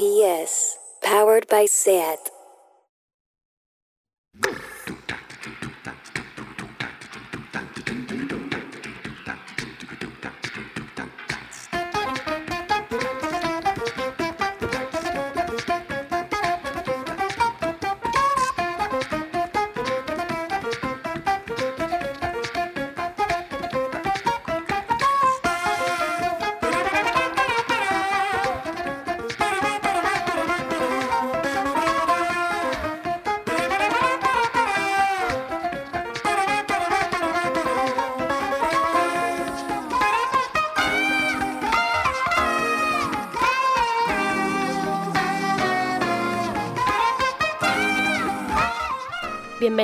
[0.00, 2.30] PS, powered by SAT.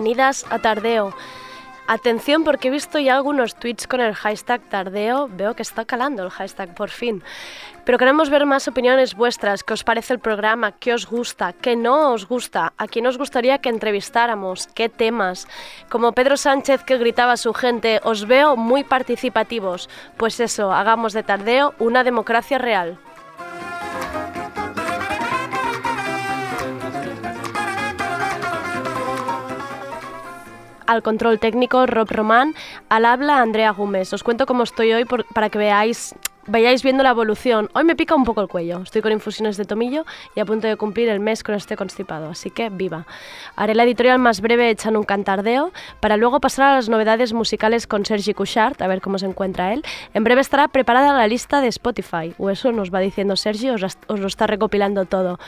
[0.06, 1.12] Bienvenidas a Tardeo.
[1.88, 5.26] Atención porque he visto ya algunos tweets con el hashtag Tardeo.
[5.26, 7.24] Veo que está calando el hashtag por fin.
[7.84, 9.64] Pero queremos ver más opiniones vuestras.
[9.64, 10.70] ¿Qué os parece el programa?
[10.70, 11.54] ¿Qué os gusta?
[11.54, 12.72] ¿Qué no os gusta?
[12.78, 14.68] ¿A quién os gustaría que entrevistáramos?
[14.68, 15.48] ¿Qué temas?
[15.88, 19.90] Como Pedro Sánchez que gritaba a su gente, os veo muy participativos.
[20.16, 22.96] Pues eso, hagamos de Tardeo una democracia real.
[30.86, 32.54] Al control técnico Rob Román,
[32.88, 34.12] al habla Andrea Gómez.
[34.12, 36.14] Os cuento cómo estoy hoy para que veáis
[36.46, 37.68] vayáis viendo la evolución.
[37.74, 40.66] Hoy me pica un poco el cuello, estoy con infusiones de tomillo y a punto
[40.66, 43.06] de cumplir el mes con este constipado, así que viva.
[43.56, 47.86] Haré la editorial más breve echando un cantardeo para luego pasar a las novedades musicales
[47.86, 49.82] con Sergi Couchard, a ver cómo se encuentra él.
[50.14, 53.82] En breve estará preparada la lista de Spotify, o eso nos va diciendo Sergi, os,
[54.06, 55.38] os lo está recopilando todo.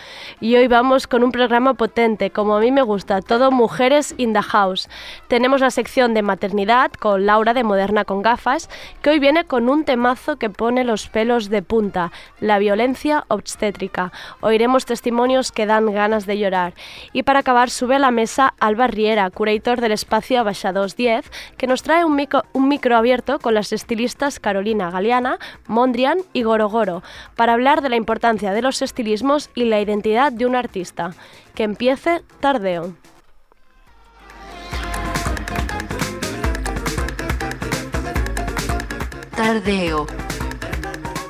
[0.41, 4.33] Y hoy vamos con un programa potente, como a mí me gusta, todo mujeres in
[4.33, 4.89] the house.
[5.29, 8.69] Tenemos la sección de maternidad con Laura de Moderna con gafas,
[9.03, 14.11] que hoy viene con un temazo que pone los pelos de punta, la violencia obstétrica.
[14.41, 16.75] Oiremos testimonios que dan ganas de llorar.
[17.13, 21.69] Y para acabar, sube a la mesa Alba Riera, curator del espacio Abaixados 10, que
[21.69, 27.05] nos trae un micro, un micro abierto con las estilistas Carolina Galeana, Mondrian y Gorogoro,
[27.37, 31.15] para hablar de la importancia de los estilismos y la identidad de un artista.
[31.55, 32.95] Que empiece Tardeo.
[39.39, 40.28] Tardeo.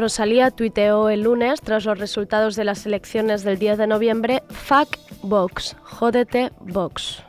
[0.00, 4.96] Rosalía tuiteó el lunes, tras los resultados de las elecciones del 10 de noviembre, Fuck
[5.22, 7.22] Vox, jódete Vox.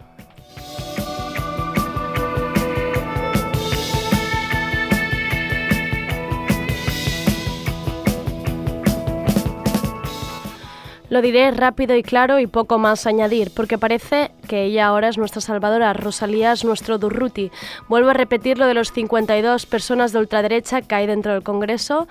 [11.10, 15.18] Lo diré rápido y claro y poco más añadir, porque parece que ella ahora es
[15.18, 17.52] nuestra salvadora, Rosalía es nuestro Durruti.
[17.90, 22.08] Vuelvo a repetir lo de los 52 personas de ultraderecha que hay dentro del Congreso.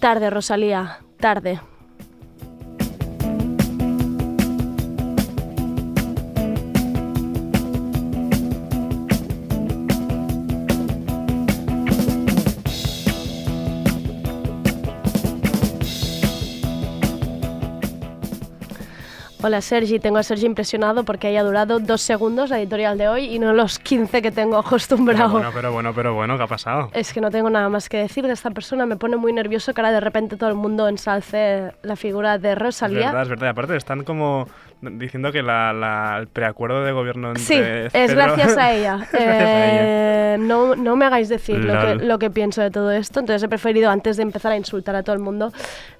[0.00, 1.60] Tarde, Rosalía, tarde.
[19.42, 23.24] Hola Sergi, tengo a Sergi impresionado porque haya durado dos segundos la editorial de hoy
[23.24, 25.32] y no los 15 que tengo acostumbrado.
[25.32, 26.90] Pero bueno, pero bueno, pero bueno, ¿qué ha pasado?
[26.92, 29.72] Es que no tengo nada más que decir de esta persona, me pone muy nervioso
[29.72, 32.98] que ahora de repente todo el mundo ensalce la figura de Rosalía.
[32.98, 34.46] Es verdad, es verdad, aparte están como
[34.82, 37.54] diciendo que la, el preacuerdo de gobierno entre Sí,
[37.92, 39.08] es gracias a ella.
[39.12, 43.42] eh, no, no, me hagáis decir lo que, lo que, pienso de todo esto, entonces
[43.42, 45.52] he preferido antes de empezar a insultar a todo el mundo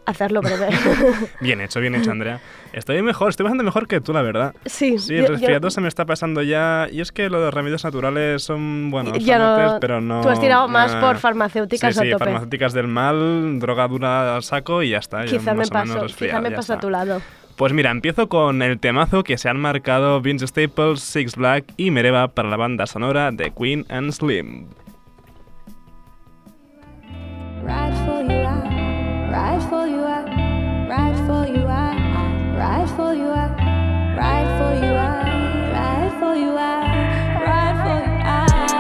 [0.07, 0.69] hacerlo breve.
[1.41, 2.41] bien hecho, bien hecho, Andrea.
[2.73, 4.55] Estoy mejor, estoy bastante mejor que tú, la verdad.
[4.67, 4.99] Sí.
[4.99, 6.87] Sí, el resfriado se me está pasando ya.
[6.91, 10.21] Y es que de los remedios naturales son, bueno, ya no, pero no...
[10.21, 12.25] Tú has tirado más por farmacéuticas sí, sí, a tope.
[12.25, 15.25] farmacéuticas del mal, droga dura al saco y ya está.
[15.25, 17.21] Quizá me paso, quizá me paso a tu lado.
[17.61, 21.91] Pues mira, empiezo con el temazo que se han marcado Vince Staples, Six Black y
[21.91, 24.65] Mereva para la banda sonora de Queen and Slim.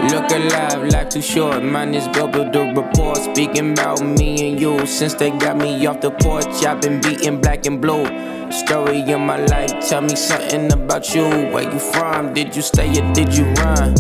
[0.08, 1.62] Look alive, life too short.
[1.62, 3.19] Mine is with the report.
[3.19, 4.87] Speaking about me and you.
[4.87, 8.05] Since they got me off the porch, I've been beating black and blue.
[8.50, 11.25] Story of my life, tell me something about you.
[11.52, 12.32] Where you from?
[12.35, 13.94] Did you stay or did you run?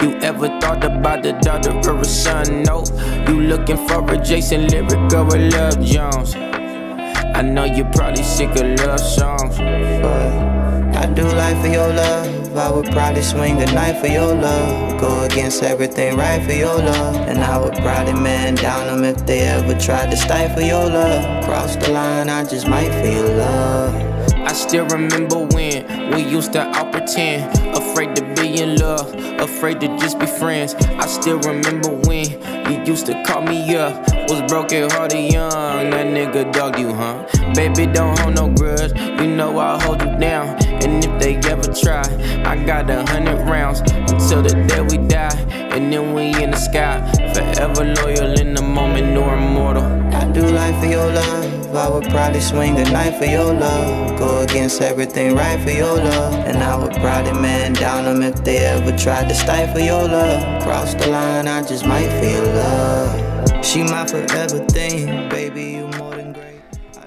[0.00, 2.62] You ever thought about the daughter or a son?
[2.62, 2.84] No.
[3.28, 6.34] You looking for a Jason lyric or a Love Jones?
[6.34, 9.58] I know you're probably sick of love songs.
[9.58, 10.61] But
[11.02, 12.56] I do life for your love.
[12.56, 15.00] I would probably swing a knife for your love.
[15.00, 17.16] Go against everything right for your love.
[17.16, 21.44] And I would probably man down them if they ever tried to stifle your love.
[21.44, 23.94] Cross the line, I just might feel love.
[24.42, 29.80] I still remember when we used to all pretend, afraid to be in love, afraid
[29.80, 30.74] to just be friends.
[30.74, 32.30] I still remember when
[32.70, 33.92] you used to call me up,
[34.28, 35.90] was broken hearted young.
[35.90, 37.26] That nigga dogged you, huh?
[37.54, 40.61] Baby, don't hold no grudge, you know I'll hold you down.
[40.84, 42.02] And if they ever try,
[42.44, 45.36] I got a hundred rounds until the day we die.
[45.50, 47.00] And then we in the sky,
[47.34, 49.84] forever loyal in the moment, no immortal.
[50.14, 51.74] I do life for your love.
[51.74, 54.18] I would probably swing a knife for your love.
[54.18, 56.34] Go against everything right for your love.
[56.34, 60.62] And I would probably man down them if they ever tried to stifle your love.
[60.62, 63.64] Cross the line, I just might feel love.
[63.64, 65.28] She my forever thing,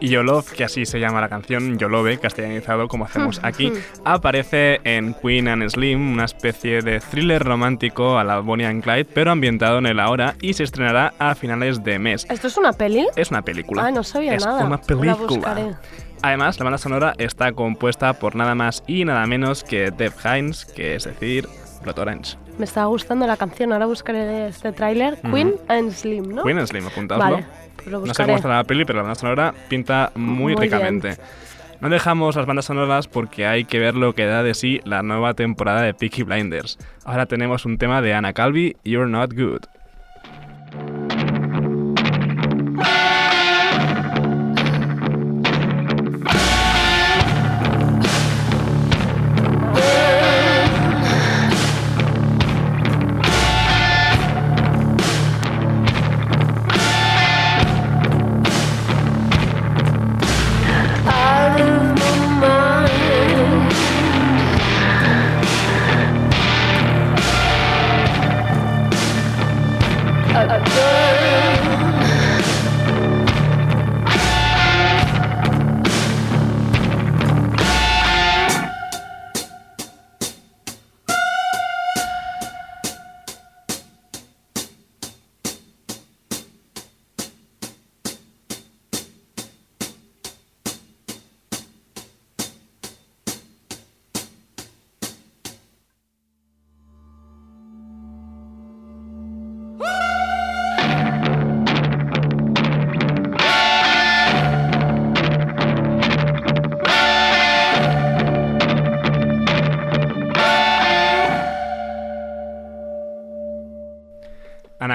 [0.01, 3.71] Love, que así se llama la canción, Yolove, castellanizado como hacemos aquí,
[4.03, 9.05] aparece en Queen and Slim, una especie de thriller romántico a la Bonnie and Clyde,
[9.05, 12.25] pero ambientado en el ahora y se estrenará a finales de mes.
[12.29, 13.07] ¿Esto es una peli?
[13.15, 13.85] Es una película.
[13.85, 14.65] Ah, no sabía es nada.
[14.65, 15.79] una La película.
[16.21, 20.65] Además, la banda sonora está compuesta por nada más y nada menos que Deb Hines,
[20.65, 21.47] que es decir,
[21.83, 22.37] Blood Orange.
[22.57, 25.19] Me estaba gustando la canción, ahora buscaré este tráiler.
[25.21, 26.43] Queen and Slim, ¿no?
[26.43, 27.23] Queen and Slim, apuntadlo.
[27.23, 27.45] Vale,
[27.89, 31.17] lo No sé cómo está la peli, pero la banda sonora pinta muy, Muy ricamente.
[31.81, 35.03] No dejamos las bandas sonoras porque hay que ver lo que da de sí la
[35.03, 36.77] nueva temporada de Peaky Blinders.
[37.03, 41.24] Ahora tenemos un tema de Anna Calvi, You're Not Good.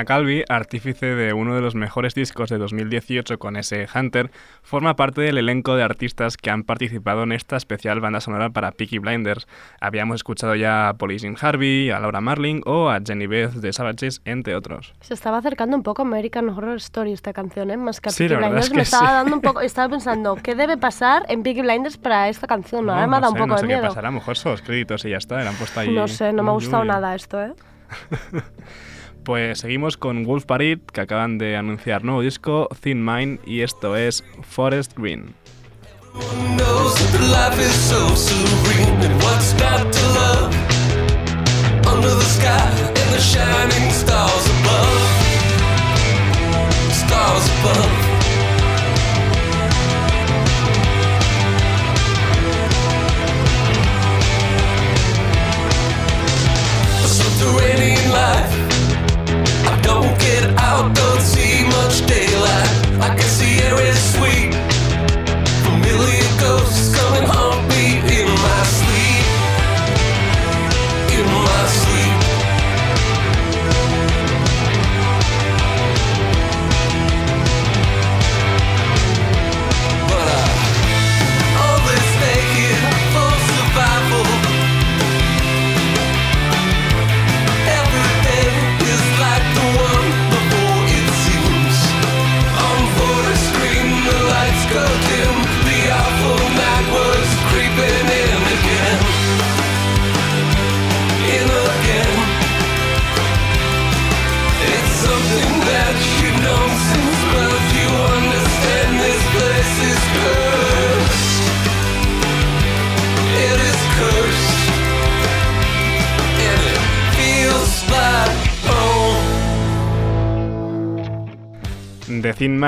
[0.01, 4.31] Anna Calvi, artífice de uno de los mejores discos de 2018 con ese Hunter,
[4.63, 8.71] forma parte del elenco de artistas que han participado en esta especial banda sonora para
[8.71, 9.47] Peaky Blinders.
[9.79, 14.23] Habíamos escuchado ya a Police Harvey, a Laura Marling o a Jenny Beth de Savages,
[14.25, 14.95] entre otros.
[15.03, 17.77] Se estaba acercando un poco a American Horror Story esta canción, ¿eh?
[17.77, 18.65] Más que a Sí, Peaky Blinders.
[18.65, 19.13] es que me estaba sí.
[19.13, 19.61] dando un poco...
[19.61, 22.87] Estaba pensando, ¿qué debe pasar en Peaky Blinders para esta canción?
[22.87, 23.89] No, Ahora me ha no dado sé, un poco no sé de qué miedo.
[23.89, 25.91] pasará, a lo mejor son los créditos y ya está, le han puesto ahí...
[25.95, 27.53] No sé, no me ha gustado nada esto, ¿eh?
[29.25, 33.97] Pues seguimos con Wolf Parade, que acaban de anunciar nuevo disco, Thin Mind, y esto
[33.97, 35.35] es Forest Green.
[60.89, 63.01] Don't see much daylight.
[63.01, 64.60] I can see air is sweet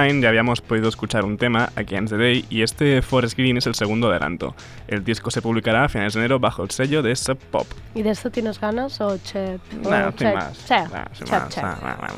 [0.03, 3.77] Ya habíamos podido escuchar un tema, Against the Day, y este Forest Green es el
[3.77, 4.57] segundo adelanto.
[4.89, 7.69] El disco se publicará a finales de enero bajo el sello de Sub Pop.
[7.95, 9.61] ¿Y de esto tienes ganas o che?
[9.85, 10.71] o Nah, sin más.
[10.71, 11.57] Nah, más.
[11.57, 12.09] nah.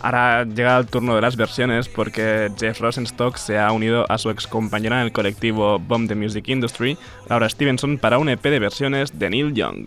[0.00, 4.30] Ahora llega el turno de las versiones porque Jeff Rosenstock se ha unido a su
[4.30, 6.96] ex compañera en el colectivo Bomb the Music Industry,
[7.28, 9.86] Laura Stevenson, para un EP de versiones de Neil Young.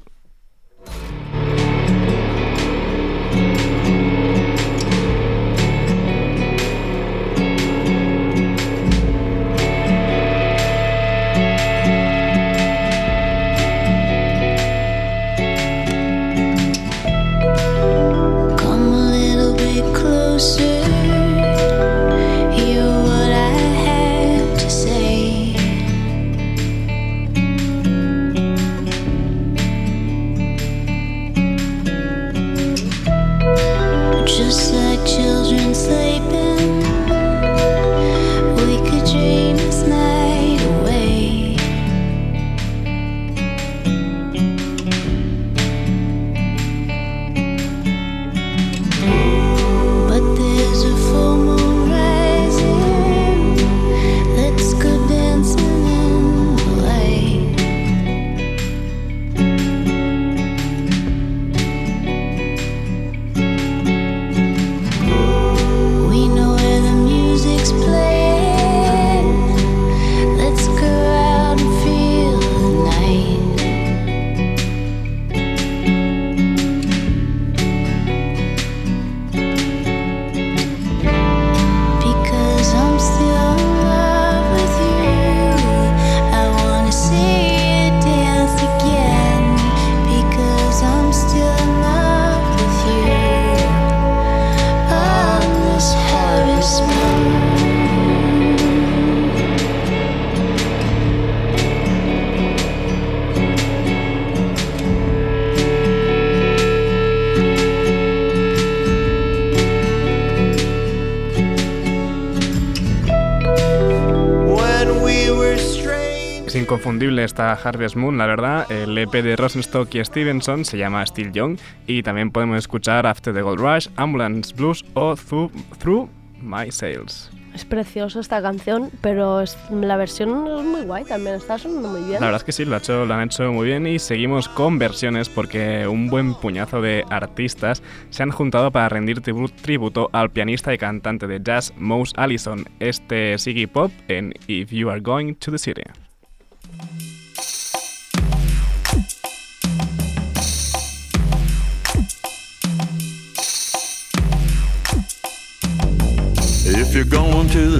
[117.25, 118.72] Esta Harvest Moon, la verdad.
[118.72, 123.34] El EP de Rosenstock y Stevenson se llama Still Young y también podemos escuchar After
[123.34, 126.10] the Gold Rush, Ambulance Blues o Through, Through
[126.41, 127.29] My Sails.
[127.53, 132.01] Es preciosa esta canción, pero es- la versión es muy guay también, está sonando muy
[132.01, 132.15] bien.
[132.20, 134.50] La verdad es que sí, lo, ha hecho- lo han hecho muy bien y seguimos
[134.50, 140.10] con versiones porque un buen puñazo de artistas se han juntado para rendir tribu- tributo
[140.12, 145.00] al pianista y cantante de jazz Mouse Allison, este Siggy Pop en If You Are
[145.00, 145.84] Going to the City.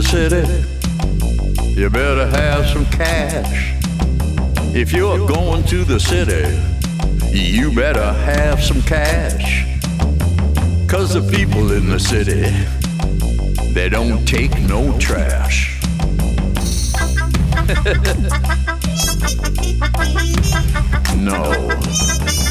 [0.06, 0.46] City,
[1.80, 3.74] you better have some cash.
[4.76, 6.56] If you're going to the city,
[7.32, 9.66] you better have some cash.
[10.88, 12.44] Cause the people in the city,
[13.74, 15.82] they don't take no trash.
[21.18, 22.45] no.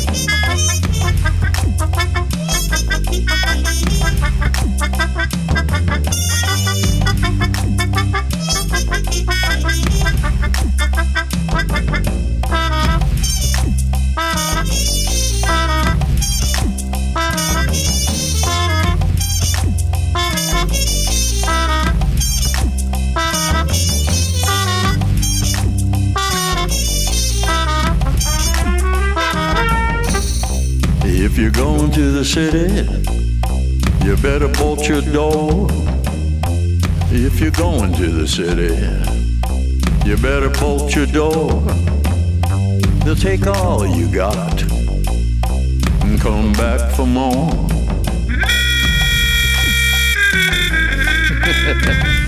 [38.34, 38.74] City,
[40.04, 41.62] you better bolt your door.
[43.04, 44.60] They'll take all you got
[46.02, 47.52] and come back for more.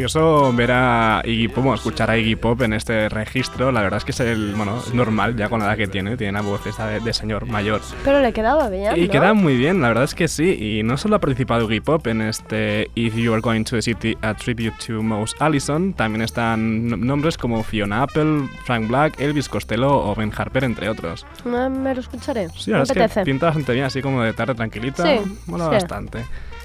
[0.00, 3.70] Curioso ver a Iggy Pop, o escuchar a Iggy Pop en este registro.
[3.70, 6.16] La verdad es que es el, bueno, es normal ya con la edad que tiene,
[6.16, 7.82] tiene una voz esta de, de señor mayor.
[8.02, 9.10] Pero le quedaba bien, Y ¿no?
[9.10, 10.78] queda muy bien, la verdad es que sí.
[10.78, 13.82] Y no solo ha participado Iggy Pop en este If You Are Going to the
[13.82, 19.50] City, a tribute to Mouse Allison, también están nombres como Fiona Apple, Frank Black, Elvis
[19.50, 21.26] Costello o Ben Harper, entre otros.
[21.44, 22.48] Ah, me lo escucharé.
[22.56, 25.02] Sí, me es que pinta bastante bien, así como de tarde tranquilita.
[25.04, 25.70] Sí, Mola sí.
[25.72, 26.24] bastante.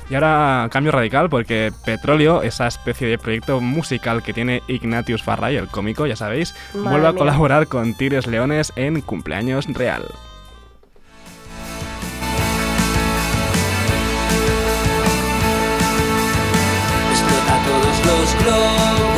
[0.10, 5.56] Y ahora cambio radical porque Petróleo, esa especie de proyecto musical que tiene Ignatius Farray,
[5.56, 7.20] el cómico, ya sabéis, Madre vuelve a mía.
[7.20, 10.04] colaborar con Tires Leones en Cumpleaños Real.
[17.12, 19.14] Explota todos los globos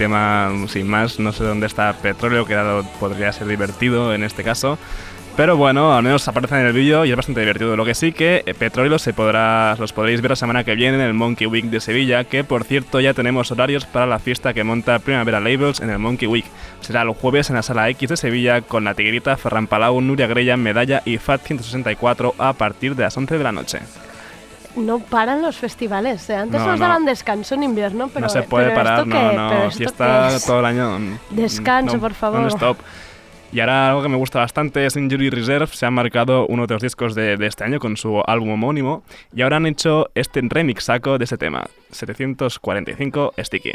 [0.00, 2.56] tema, sin más, no sé dónde está Petróleo, que
[2.98, 4.78] podría ser divertido en este caso.
[5.36, 7.76] Pero bueno, al menos aparece en el vídeo y es bastante divertido.
[7.76, 10.96] Lo que sí que eh, Petróleo se podrá, los podréis ver la semana que viene
[10.96, 14.54] en el Monkey Week de Sevilla, que por cierto ya tenemos horarios para la fiesta
[14.54, 16.46] que monta Primavera Labels en el Monkey Week.
[16.80, 20.26] Será el jueves en la sala X de Sevilla con la Tiguerita, Ferran Palau, Nuria
[20.28, 23.80] Grella, Medalla y FAT 164 a partir de las 11 de la noche.
[24.76, 26.28] No paran los festivales.
[26.30, 26.36] ¿eh?
[26.36, 26.86] Antes No, nos no.
[26.86, 29.36] daban descanso en invierno, pero no se puede pero parar, ¿esto no, qué?
[29.36, 29.48] no.
[29.48, 30.44] ¿Pero esto Fiesta qué es?
[30.46, 30.98] todo el año.
[30.98, 32.40] mm, Descanso, no, por favor.
[32.40, 32.78] Non-stop.
[33.52, 35.66] Y ahora algo que me gusta bastante es Injury Reserve.
[35.66, 39.02] Se ha marcado uno de los discos de, de este año con su álbum homónimo.
[39.34, 41.64] Y ahora han hecho este remix saco de ese tema.
[41.90, 43.72] 745 Sticky.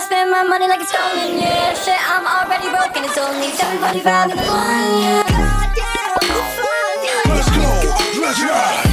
[0.00, 1.57] Spend my money like it's stolen, yeah.
[1.88, 3.04] Shit, I'm already broken.
[3.04, 5.24] It's only 7:45 in the morning.
[7.34, 8.87] Let's go, let's ride.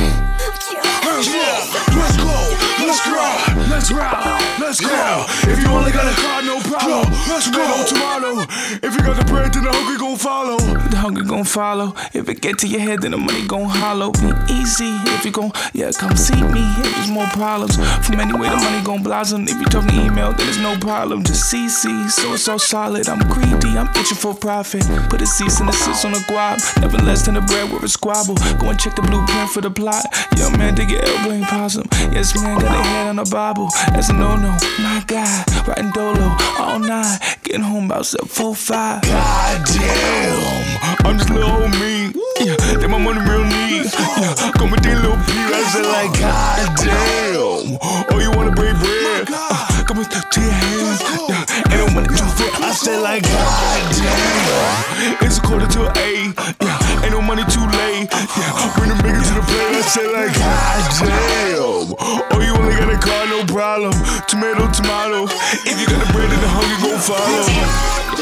[4.82, 5.52] Let's go.
[5.52, 7.14] If you only got a car, no problem.
[7.30, 8.46] Let's go tomorrow.
[8.84, 10.58] If you got the bread, then the hungry gon' follow.
[10.58, 11.94] The hunger gon' follow.
[12.14, 14.12] If it get to your head, then the money gon' hollow.
[14.12, 14.92] Be easy.
[15.16, 16.64] If you gon' yeah, come see me.
[16.80, 19.44] If there's more problems, from anywhere the money gon' blossom.
[19.44, 21.24] If you talking email, then there's no problem.
[21.24, 23.08] Just CC, so it's all solid.
[23.08, 24.84] I'm greedy, I'm itching for profit.
[25.10, 26.60] Put a cease and assist on the guap.
[26.82, 28.36] Never less than a bread with a squabble.
[28.60, 30.06] Go and check the blueprint for the plot.
[30.38, 31.88] Young man, dig your elbow ain't possum.
[32.12, 33.70] Yes, man, got a head on the Bible.
[33.94, 34.65] That's a no no.
[34.80, 37.20] My God, riding dolo all night.
[37.44, 39.02] Getting home about 745.
[39.04, 42.12] God damn, I'm just little old me.
[42.42, 43.88] Yeah, they my money real neat.
[43.94, 45.32] Yeah, come with that little P.
[45.34, 47.78] I said like, God damn.
[48.12, 49.28] Oh, you wanna break bread?
[49.32, 51.02] Uh, come with to your hands.
[51.30, 52.52] Yeah, ain't no money to fit.
[52.60, 55.26] I said like, God damn.
[55.26, 56.34] It's a quarter to eight.
[56.62, 56.78] Yeah,
[57.26, 58.06] money too late.
[58.38, 59.74] Yeah, bring the bigger to the plate.
[59.74, 61.98] I said like, God damn.
[61.98, 63.94] Oh, you only got a car, no problem.
[64.30, 65.26] Tomato, tomato.
[65.66, 68.15] If you got the bread, then the hunger gon' follow.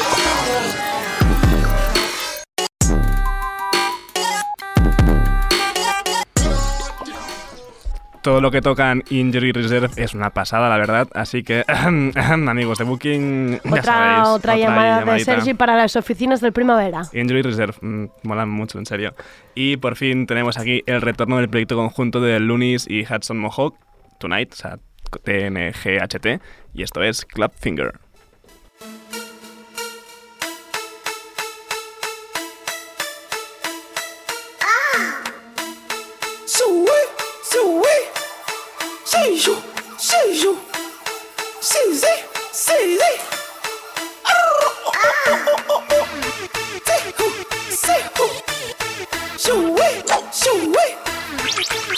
[8.24, 11.10] Todo lo que tocan Injury Reserve es una pasada, la verdad.
[11.14, 14.28] Así que, amigos de Booking, ya Otra, sabéis.
[14.30, 15.20] otra llamada de.
[15.20, 17.02] Sergi para las oficinas del Primavera.
[17.12, 19.14] Injury Reserve, mm, molan mucho, en serio.
[19.56, 23.76] Y por fin tenemos aquí el retorno del proyecto conjunto de Lunis y Hudson Mohawk,
[24.20, 24.80] Tonight, o sea,
[25.26, 26.42] TNGHT,
[26.74, 27.52] y esto es Club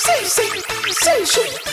[0.05, 0.45] 是谁
[0.93, 1.64] 是谁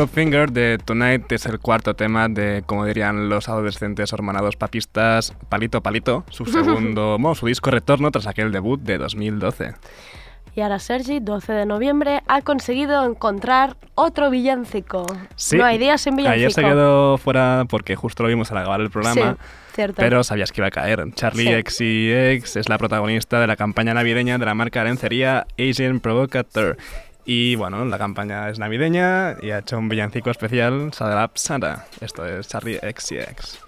[0.00, 5.34] Club Finger de Tonight es el cuarto tema de, como dirían los adolescentes hermanados papistas,
[5.50, 9.74] Palito Palito, su segundo, bueno, su disco retorno tras aquel debut de 2012.
[10.56, 15.04] Y ahora Sergi, 12 de noviembre, ha conseguido encontrar otro villancico.
[15.36, 16.34] Sí, No hay días sin villancico.
[16.34, 19.32] Ayer se quedó fuera porque justo lo vimos al acabar el programa.
[19.32, 19.96] Sí, cierto.
[19.98, 21.04] Pero sabías que iba a caer.
[21.12, 26.00] Charlie XCX es la protagonista de la campaña navideña de la marca de lencería Asian
[26.00, 26.78] Provocateur.
[27.24, 31.86] Y bueno, la campaña es navideña y ha hecho un villancico especial, Sadap Santa.
[32.00, 33.60] Esto es Charlie XCX.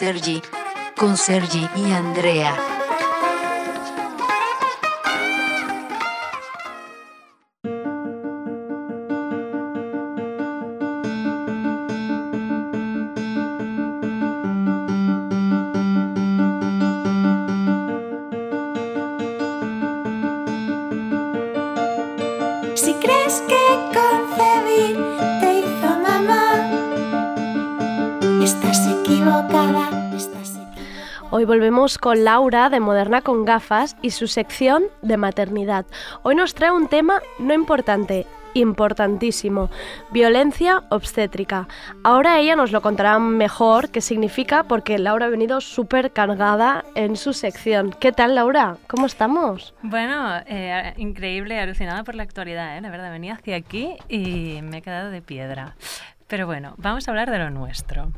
[0.00, 0.40] Sergi.
[0.96, 2.79] Con Sergi y Andrea.
[31.80, 35.86] Con Laura de Moderna con gafas y su sección de maternidad.
[36.22, 39.70] Hoy nos trae un tema no importante, importantísimo,
[40.10, 41.68] violencia obstétrica.
[42.04, 47.16] Ahora ella nos lo contará mejor qué significa porque Laura ha venido súper cargada en
[47.16, 47.96] su sección.
[47.98, 48.76] ¿Qué tal Laura?
[48.86, 49.72] ¿Cómo estamos?
[49.80, 52.82] Bueno, eh, increíble, alucinada por la actualidad, ¿eh?
[52.82, 55.76] la verdad, venía hacia aquí y me he quedado de piedra.
[56.26, 58.12] Pero bueno, vamos a hablar de lo nuestro.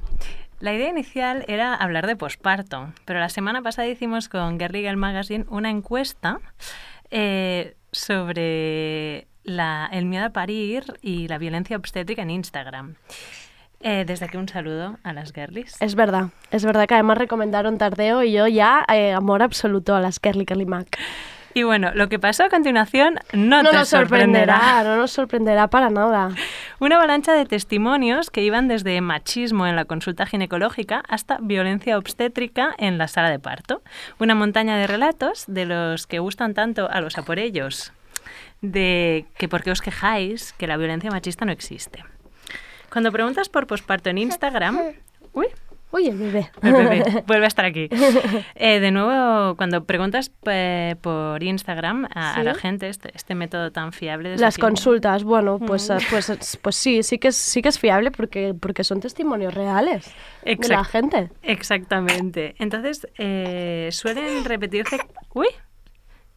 [0.62, 5.44] La idea inicial era hablar de posparto, pero la semana pasada hicimos con Girl Magazine
[5.48, 6.38] una encuesta
[7.10, 12.94] eh, sobre el miedo a parir y la violencia obstétrica en Instagram.
[13.80, 15.82] Eh, desde aquí un saludo a las girlies.
[15.82, 20.00] Es verdad, es verdad que además recomendaron Tardeo y yo ya eh, amor absoluto a
[20.00, 20.96] las Kelly Mac.
[21.54, 25.68] Y bueno, lo que pasó a continuación no, No te nos sorprenderá, no nos sorprenderá
[25.68, 26.30] para nada.
[26.78, 32.74] Una avalancha de testimonios que iban desde machismo en la consulta ginecológica hasta violencia obstétrica
[32.78, 33.82] en la sala de parto.
[34.18, 37.92] Una montaña de relatos de los que gustan tanto a los aporellos,
[38.62, 42.04] de que por qué os quejáis que la violencia machista no existe.
[42.90, 44.80] Cuando preguntas por posparto en Instagram,
[45.32, 45.46] uy,
[45.92, 46.50] Oye, bebé.
[46.62, 47.88] el bebé vuelve a estar aquí.
[48.54, 53.92] Eh, de nuevo, cuando preguntas eh, por Instagram a, la gente este, este método tan
[53.92, 55.98] fiable de Las consultas, bueno, pues, Mm.
[56.10, 60.10] pues, pues sí, sí que es, sí que es fiable porque, porque son testimonios reales
[60.44, 61.30] de la gente.
[61.42, 62.54] Exactamente.
[62.58, 64.98] Entonces, eh, suelen repetirse...
[65.34, 65.48] Uy,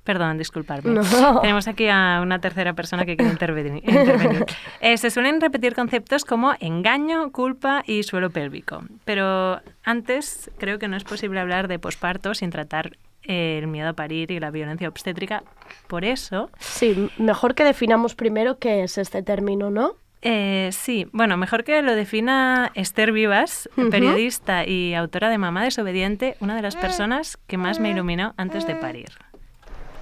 [0.05, 0.91] perdón, disculparme.
[0.93, 1.01] No.
[1.41, 3.83] Tenemos aquí a una tercera persona que quiere intervenir.
[3.87, 4.45] intervenir.
[4.79, 8.83] Eh, se suelen repetir conceptos como engaño, culpa y suelo pélvico.
[9.03, 13.89] Pero antes creo que no es posible hablar de posparto sin tratar eh, el miedo
[13.89, 15.43] a parir y la violencia obstétrica.
[15.87, 16.51] Por eso...
[16.59, 19.95] Sí, mejor que definamos primero qué es este término, ¿no?
[20.27, 26.35] Eh, sí, bueno, mejor que lo defina Esther Vivas, periodista y autora de Mamá desobediente,
[26.39, 29.09] una de las personas que más me iluminó antes de parir.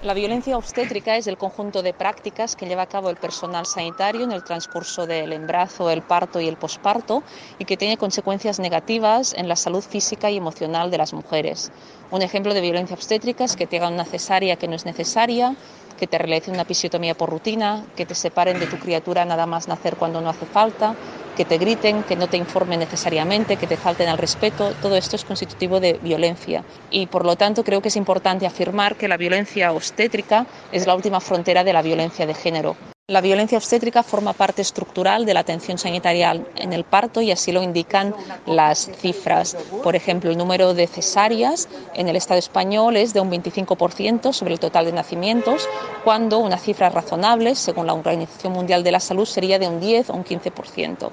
[0.03, 4.25] La violencia obstétrica es el conjunto de prácticas que lleva a cabo el personal sanitario
[4.25, 7.23] en el transcurso del embarazo, el parto y el posparto
[7.57, 11.71] y que tiene consecuencias negativas en la salud física y emocional de las mujeres.
[12.09, 15.55] Un ejemplo de violencia obstétrica es que te hagan una cesárea que no es necesaria,
[16.03, 19.69] que te realicen una episiotomía por rutina, que te separen de tu criatura nada más
[19.69, 20.97] nacer cuando no hace falta,
[21.37, 25.15] que te griten, que no te informen necesariamente, que te falten al respeto, todo esto
[25.15, 26.65] es constitutivo de violencia.
[26.91, 30.93] Y por lo tanto creo que es importante afirmar que la violencia obstétrica es la
[30.93, 32.92] última frontera de la violencia de género.
[33.09, 37.51] La violencia obstétrica forma parte estructural de la atención sanitaria en el parto y así
[37.51, 39.57] lo indican las cifras.
[39.83, 44.53] Por ejemplo, el número de cesáreas en el Estado español es de un 25% sobre
[44.53, 45.67] el total de nacimientos,
[46.05, 50.09] cuando una cifra razonable, según la Organización Mundial de la Salud, sería de un 10
[50.09, 51.09] o un 15%.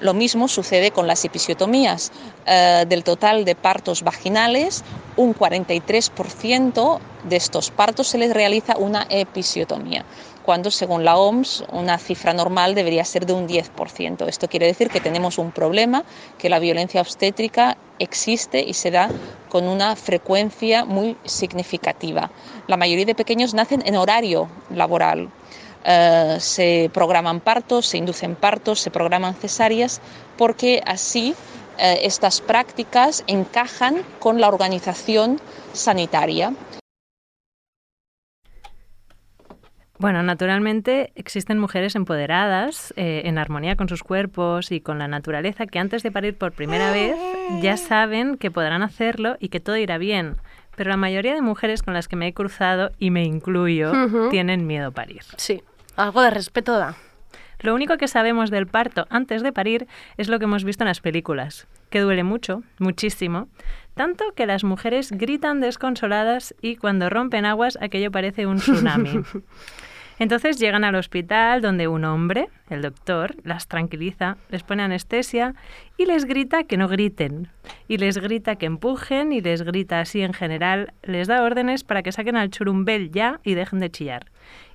[0.00, 2.10] Lo mismo sucede con las episiotomías.
[2.46, 4.82] Eh, del total de partos vaginales,
[5.16, 6.98] un 43%
[7.28, 10.04] de estos partos se les realiza una episiotomía
[10.48, 14.26] cuando según la OMS una cifra normal debería ser de un 10%.
[14.26, 16.04] Esto quiere decir que tenemos un problema,
[16.38, 19.10] que la violencia obstétrica existe y se da
[19.50, 22.30] con una frecuencia muy significativa.
[22.66, 25.28] La mayoría de pequeños nacen en horario laboral.
[25.84, 30.00] Eh, se programan partos, se inducen partos, se programan cesáreas,
[30.38, 31.34] porque así
[31.76, 35.42] eh, estas prácticas encajan con la organización
[35.74, 36.54] sanitaria.
[39.98, 45.66] Bueno, naturalmente existen mujeres empoderadas, eh, en armonía con sus cuerpos y con la naturaleza,
[45.66, 47.16] que antes de parir por primera vez
[47.60, 50.36] ya saben que podrán hacerlo y que todo irá bien.
[50.76, 53.90] Pero la mayoría de mujeres con las que me he cruzado, y me incluyo,
[54.30, 55.22] tienen miedo a parir.
[55.36, 55.62] Sí,
[55.96, 56.94] algo de respeto da.
[57.58, 60.88] Lo único que sabemos del parto antes de parir es lo que hemos visto en
[60.88, 63.48] las películas, que duele mucho, muchísimo,
[63.94, 69.22] tanto que las mujeres gritan desconsoladas y cuando rompen aguas aquello parece un tsunami.
[70.18, 75.54] Entonces llegan al hospital donde un hombre, el doctor, las tranquiliza, les pone anestesia
[75.96, 77.48] y les grita que no griten.
[77.86, 82.02] Y les grita que empujen y les grita así en general, les da órdenes para
[82.02, 84.26] que saquen al churumbel ya y dejen de chillar.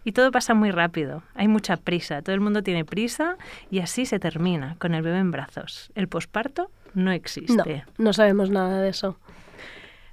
[0.06, 3.38] Y todo pasa muy rápido, hay mucha prisa, todo el mundo tiene prisa
[3.70, 5.92] y así se termina, con el bebé en brazos.
[5.96, 7.86] El posparto no No, existe.
[7.98, 9.18] no sabemos nada de eso.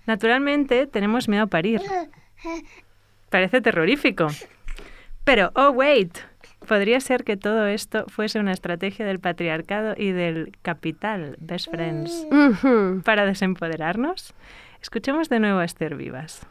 [0.06, 1.80] Naturalmente tenemos miedo a parir.
[3.28, 4.28] Parece terrorífico.
[5.24, 6.18] Pero, oh, wait,
[6.66, 12.26] podría ser que todo esto fuese una estrategia del patriarcado y del capital, best friends,
[12.30, 13.02] Ujú.
[13.04, 14.34] para desempoderarnos.
[14.82, 16.46] Escuchemos de nuevo a Esther Vivas.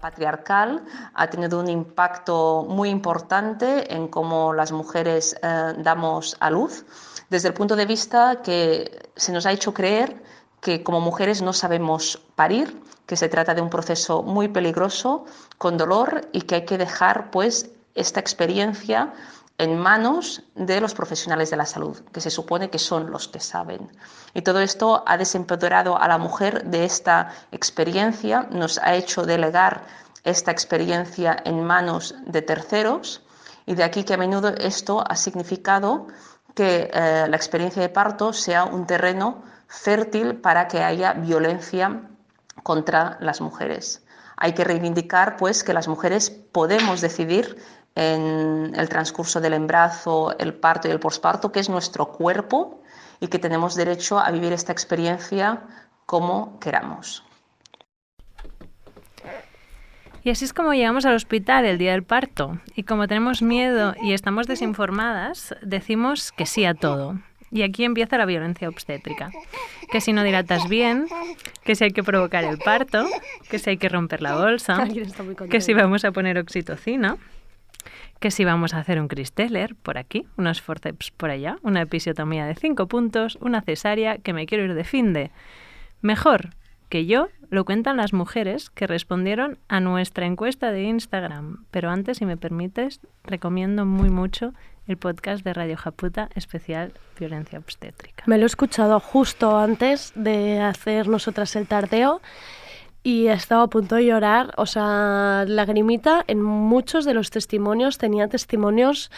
[0.00, 0.84] Patriarcal
[1.14, 6.84] ha tenido un impacto muy importante en cómo las mujeres eh, damos a luz,
[7.30, 10.22] desde el punto de vista que se nos ha hecho creer
[10.60, 15.24] que como mujeres no sabemos parir, que se trata de un proceso muy peligroso,
[15.56, 19.12] con dolor y que hay que dejar pues esta experiencia
[19.58, 23.40] en manos de los profesionales de la salud, que se supone que son los que
[23.40, 23.90] saben.
[24.32, 29.82] Y todo esto ha desempoderado a la mujer de esta experiencia, nos ha hecho delegar
[30.22, 33.22] esta experiencia en manos de terceros
[33.66, 36.06] y de aquí que a menudo esto ha significado
[36.54, 42.02] que eh, la experiencia de parto sea un terreno fértil para que haya violencia
[42.62, 44.04] contra las mujeres.
[44.36, 47.56] Hay que reivindicar pues que las mujeres podemos decidir
[47.98, 52.80] en el transcurso del embarazo, el parto y el posparto, que es nuestro cuerpo
[53.18, 55.62] y que tenemos derecho a vivir esta experiencia
[56.06, 57.24] como queramos.
[60.22, 62.60] Y así es como llegamos al hospital el día del parto.
[62.76, 67.18] Y como tenemos miedo y estamos desinformadas, decimos que sí a todo.
[67.50, 69.30] Y aquí empieza la violencia obstétrica.
[69.90, 71.06] Que si no dilatas bien,
[71.64, 73.06] que si hay que provocar el parto,
[73.50, 74.86] que si hay que romper la bolsa,
[75.50, 77.16] que si vamos a poner oxitocina,
[78.20, 82.46] que si vamos a hacer un cristeller por aquí, unos forceps por allá, una episiotomía
[82.46, 85.30] de cinco puntos, una cesárea, que me quiero ir de finde.
[86.00, 86.50] Mejor
[86.88, 91.64] que yo lo cuentan las mujeres que respondieron a nuestra encuesta de Instagram.
[91.70, 94.52] Pero antes, si me permites, recomiendo muy mucho
[94.86, 98.24] el podcast de Radio Japuta especial Violencia Obstétrica.
[98.26, 102.22] Me lo he escuchado justo antes de hacer nosotras el tardeo
[103.08, 104.52] y estaba a punto de llorar.
[104.56, 109.10] O sea, lagrimita en muchos de los testimonios tenía testimonios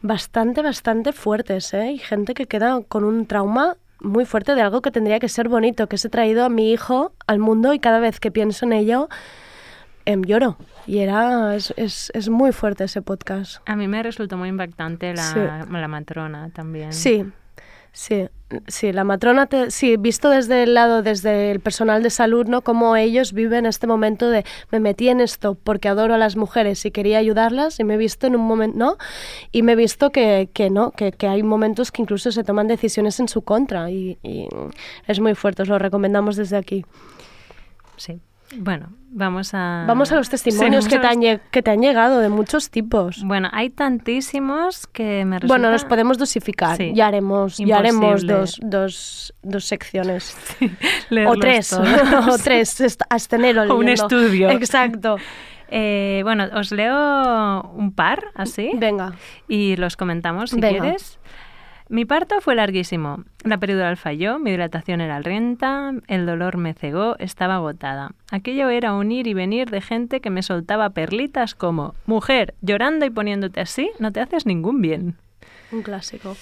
[0.00, 1.92] bastante, bastante fuertes, ¿eh?
[1.92, 5.48] Y gente que queda con un trauma muy fuerte de algo que tendría que ser
[5.48, 8.64] bonito, que se he traído a mi hijo al mundo y cada vez que pienso
[8.66, 9.08] en ello
[10.04, 10.56] em, lloro.
[10.88, 13.62] Y era, es, es, es muy fuerte ese podcast.
[13.66, 15.38] A mí me resultó muy impactante la, Sí.
[15.70, 16.92] la matrona también.
[16.92, 17.24] Sí,
[17.92, 18.26] sí,
[18.68, 22.62] sí, la matrona, te- sí, visto desde el lado, desde el personal de salud, ¿no?
[22.62, 26.84] Cómo ellos viven este momento de me metí en esto porque adoro a las mujeres
[26.84, 28.96] y quería ayudarlas y me he visto en un momento, ¿no?
[29.52, 32.66] Y me he visto que, que no, que, que hay momentos que incluso se toman
[32.68, 34.48] decisiones en su contra y, y
[35.06, 36.84] es muy fuerte, os lo recomendamos desde aquí.
[37.96, 38.20] Sí.
[38.58, 39.84] Bueno, vamos a...
[39.86, 42.70] Vamos a los testimonios Sí, que, te han, lle- que te han llegado de muchos
[42.70, 43.22] tipos.
[43.24, 45.54] Bueno, hay tantísimos que me resulta...
[45.54, 46.76] Bueno, los podemos dosificar.
[46.76, 46.92] Sí.
[46.94, 50.36] Ya haremos, ya haremos dos, dos, dos secciones.
[50.60, 51.72] o leerlos tres.
[52.28, 52.98] o tres.
[53.08, 54.50] Hasta enero O un estudio.
[54.50, 55.16] Exacto.
[55.74, 58.72] Eh, bueno, os leo un par, así.
[58.74, 59.14] Venga.
[59.48, 60.80] Y los comentamos si Venga.
[60.82, 61.18] quieres.
[61.92, 63.22] Mi parto fue larguísimo.
[63.44, 68.12] La peridural falló, mi dilatación era lenta, el dolor me cegó, estaba agotada.
[68.30, 73.04] Aquello era un ir y venir de gente que me soltaba perlitas como, mujer, llorando
[73.04, 75.16] y poniéndote así, no te haces ningún bien.
[75.70, 76.34] Un clásico.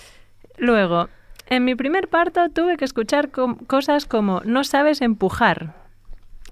[0.56, 1.08] Luego,
[1.48, 5.74] en mi primer parto tuve que escuchar com- cosas como no sabes empujar.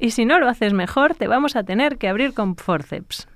[0.01, 3.29] Y si no lo haces mejor, te vamos a tener que abrir con forceps.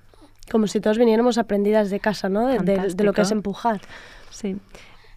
[0.51, 2.49] Como si todos viniéramos aprendidas de casa, ¿no?
[2.49, 3.81] De, de- de lo que es empujar.
[4.31, 4.57] Sí.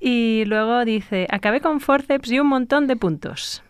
[0.08, 3.64] Y luego dice, acabé con forceps y un montón de puntos.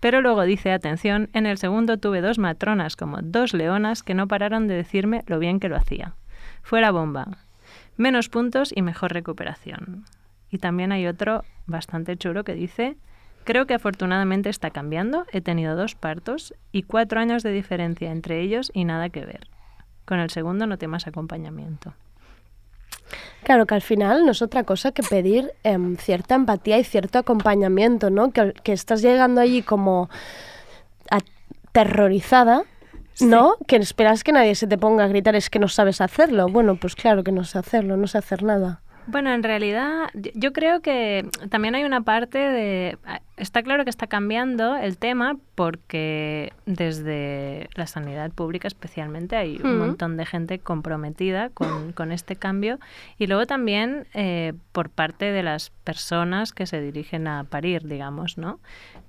[0.00, 4.26] Pero luego dice, atención, en el segundo tuve dos matronas como dos leonas que no
[4.26, 6.16] pararon de decirme lo bien que lo hacía.
[6.64, 7.38] Fue la bomba.
[7.96, 10.06] Menos puntos y mejor recuperación.
[10.50, 12.96] Y también hay otro bastante chulo que dice,
[13.44, 18.40] creo que afortunadamente está cambiando, he tenido dos partos y cuatro años de diferencia entre
[18.40, 19.46] ellos y nada que ver.
[20.04, 21.94] Con el segundo noté más acompañamiento.
[23.42, 27.18] Claro que al final no es otra cosa que pedir em, cierta empatía y cierto
[27.18, 28.30] acompañamiento, ¿no?
[28.32, 30.08] Que, que estás llegando allí como
[31.10, 32.64] aterrorizada,
[33.20, 33.56] ¿no?
[33.66, 36.48] Que esperas que nadie se te ponga a gritar, es que no sabes hacerlo.
[36.48, 38.80] Bueno, pues claro que no sé hacerlo, no sé hacer nada.
[39.06, 42.98] Bueno, en realidad yo- creo que también hay una parte de...
[43.36, 49.74] Está claro que está cambiando el tema porque desde la sanidad pública especialmente hay un
[49.76, 49.78] Mm.
[49.78, 52.78] montón de gente comprometida con, con este cambio
[53.18, 58.38] y luego también eh, por parte de las personas que se dirigen a parir, digamos,
[58.38, 58.60] ¿no?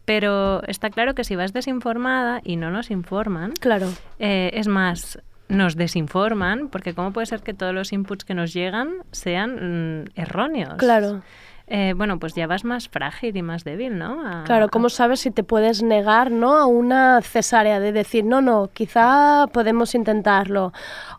[0.06, 3.88] Pero está claro que si vas desinformada y no nos informan, Claro.
[4.20, 8.54] eh, es más, nos desinforman, porque ¿cómo puede ser que todos los inputs que nos
[8.54, 10.76] llegan sean mm, erróneos?
[10.78, 11.22] Claro.
[11.68, 14.22] Eh, bueno, pues ya vas más frágil y más débil, ¿no?
[14.24, 16.56] A- Claro, ¿cómo sabes si te puedes negar ¿no?
[16.58, 17.80] a una cesárea?
[17.80, 20.74] De decir, no, no, quizá podemos intentarlo.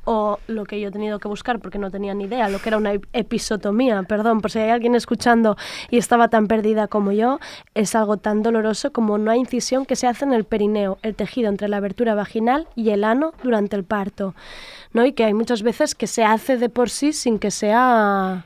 [0.04, 2.68] O lo que yo he tenido que buscar porque no tenía ni idea, lo que
[2.68, 5.56] era una ep- episotomía, perdón, por si hay alguien escuchando
[5.90, 7.40] y estaba tan perdida como yo,
[7.74, 11.48] es algo tan doloroso como una incisión que se hace en el perineo, el tejido
[11.48, 14.36] entre la abertura vaginal y el ano durante el parto.
[14.92, 15.04] ¿no?
[15.04, 18.44] Y que hay muchas veces que se hace de por sí sin que sea...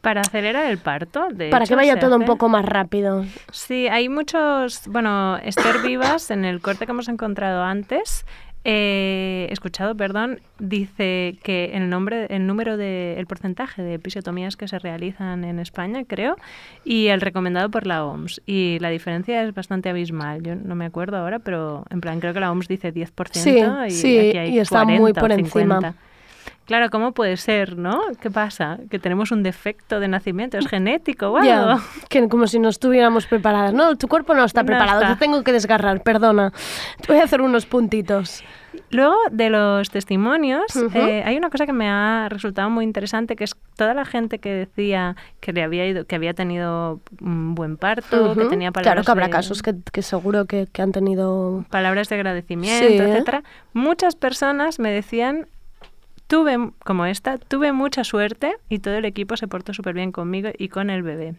[0.00, 3.24] Para acelerar el parto, de para hecho, que vaya todo un poco más rápido.
[3.50, 8.24] Sí, hay muchos, bueno, Esther Vivas, en el corte que hemos encontrado antes,
[8.64, 14.68] eh, escuchado, perdón, dice que el nombre, el número de, el porcentaje de episiotomías que
[14.68, 16.36] se realizan en España, creo,
[16.84, 18.42] y el recomendado por la OMS.
[18.46, 20.42] Y la diferencia es bastante abismal.
[20.42, 23.58] Yo no me acuerdo ahora, pero en plan creo que la OMS dice 10% Sí,
[23.86, 25.94] y sí, aquí hay y está muy 40 o por encima.
[26.68, 26.78] 50.
[26.78, 28.00] Claro, ¿cómo puede ser, no?
[28.20, 28.78] ¿Qué pasa?
[28.90, 30.58] ¿Que tenemos un defecto de nacimiento?
[30.58, 31.82] ¿Es genético o Ya, algo?
[32.08, 33.72] que como si no estuviéramos preparadas.
[33.72, 35.14] No, tu cuerpo no está No preparado, está.
[35.14, 36.52] te tengo que desgarrar, perdona.
[37.00, 38.44] Te voy a hacer unos puntitos.
[38.90, 40.64] Luego, de los testimonios,
[40.94, 44.38] eh, hay una cosa que me ha resultado muy interesante, que es toda la gente
[44.38, 48.48] que decía que le había ido, que había tenido un buen parto, que Ujú.
[48.50, 51.64] tenía Claro palabras que habrá de- casos que, que seguro que, que han tenido...
[51.70, 52.96] palabras de agradecimiento, Sí.
[52.98, 53.42] etcétera.
[53.72, 55.48] Muchas personas me decían,
[56.28, 60.50] tuve, como esta, tuve mucha suerte y todo el equipo se portó súper bien conmigo
[60.56, 61.34] y con el bebé.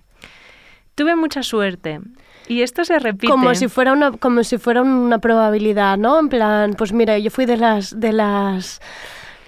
[0.95, 2.01] Tuve mucha suerte.
[2.49, 3.31] Y esto se repite.
[3.31, 6.19] Como si fuera una como si fuera una probabilidad, ¿no?
[6.19, 8.81] En plan, pues mira, yo fui de las de las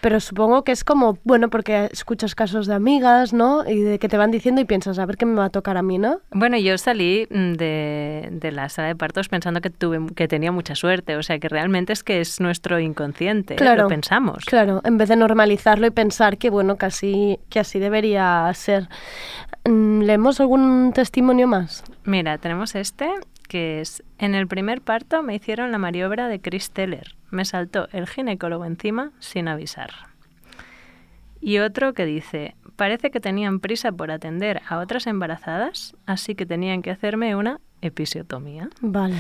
[0.02, 3.68] pero supongo que es como, bueno, porque escuchas casos de amigas, ¿no?
[3.70, 5.78] Y de que te van diciendo y piensas, a ver qué me va a tocar
[5.78, 6.20] a mí, ¿no?
[6.32, 10.52] Bueno, yo salí mm, de, de la sala de partos pensando que tuve que tenía
[10.52, 13.58] mucha suerte, o sea que realmente es que es nuestro inconsciente, ¿eh?
[13.58, 13.84] Claro.
[13.84, 14.44] lo pensamos.
[14.46, 18.90] Claro, en vez de normalizarlo y pensar que bueno, que así, que así debería ser.
[19.66, 21.84] Mm, ¿Leemos algún testimonio más?
[22.04, 23.08] Mira, tenemos este
[23.52, 27.18] que es en el primer parto me hicieron la maniobra de Chris Teller.
[27.32, 29.90] Me saltó el ginecólogo encima sin avisar.
[31.42, 36.46] Y otro que dice, parece que tenían prisa por atender a otras embarazadas, así que
[36.46, 38.70] tenían que hacerme una episiotomía.
[38.80, 39.18] Vale.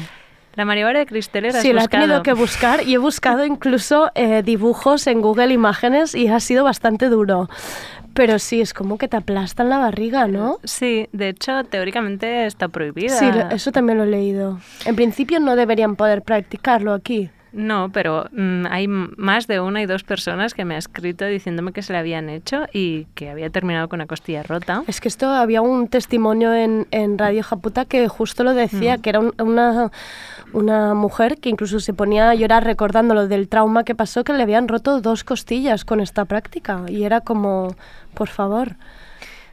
[0.55, 4.43] La maniobra de has Sí, la he tenido que buscar y he buscado incluso eh,
[4.43, 7.49] dibujos en Google Imágenes y ha sido bastante duro.
[8.13, 10.59] Pero sí, es como que te aplastan la barriga, ¿no?
[10.65, 13.17] Sí, de hecho, teóricamente está prohibida.
[13.17, 14.59] Sí, eso también lo he leído.
[14.85, 17.29] En principio no deberían poder practicarlo aquí.
[17.53, 21.73] No, pero mm, hay más de una y dos personas que me ha escrito diciéndome
[21.73, 24.83] que se le habían hecho y que había terminado con una costilla rota.
[24.87, 29.01] Es que esto había un testimonio en, en Radio Japuta que justo lo decía, Mm.
[29.01, 29.91] que era un- una,
[30.53, 34.31] una mujer que incluso se ponía a llorar recordando lo del trauma que pasó, que
[34.33, 36.83] le habían roto dos costillas con esta práctica.
[36.87, 37.75] Y era como,
[38.13, 38.75] por favor.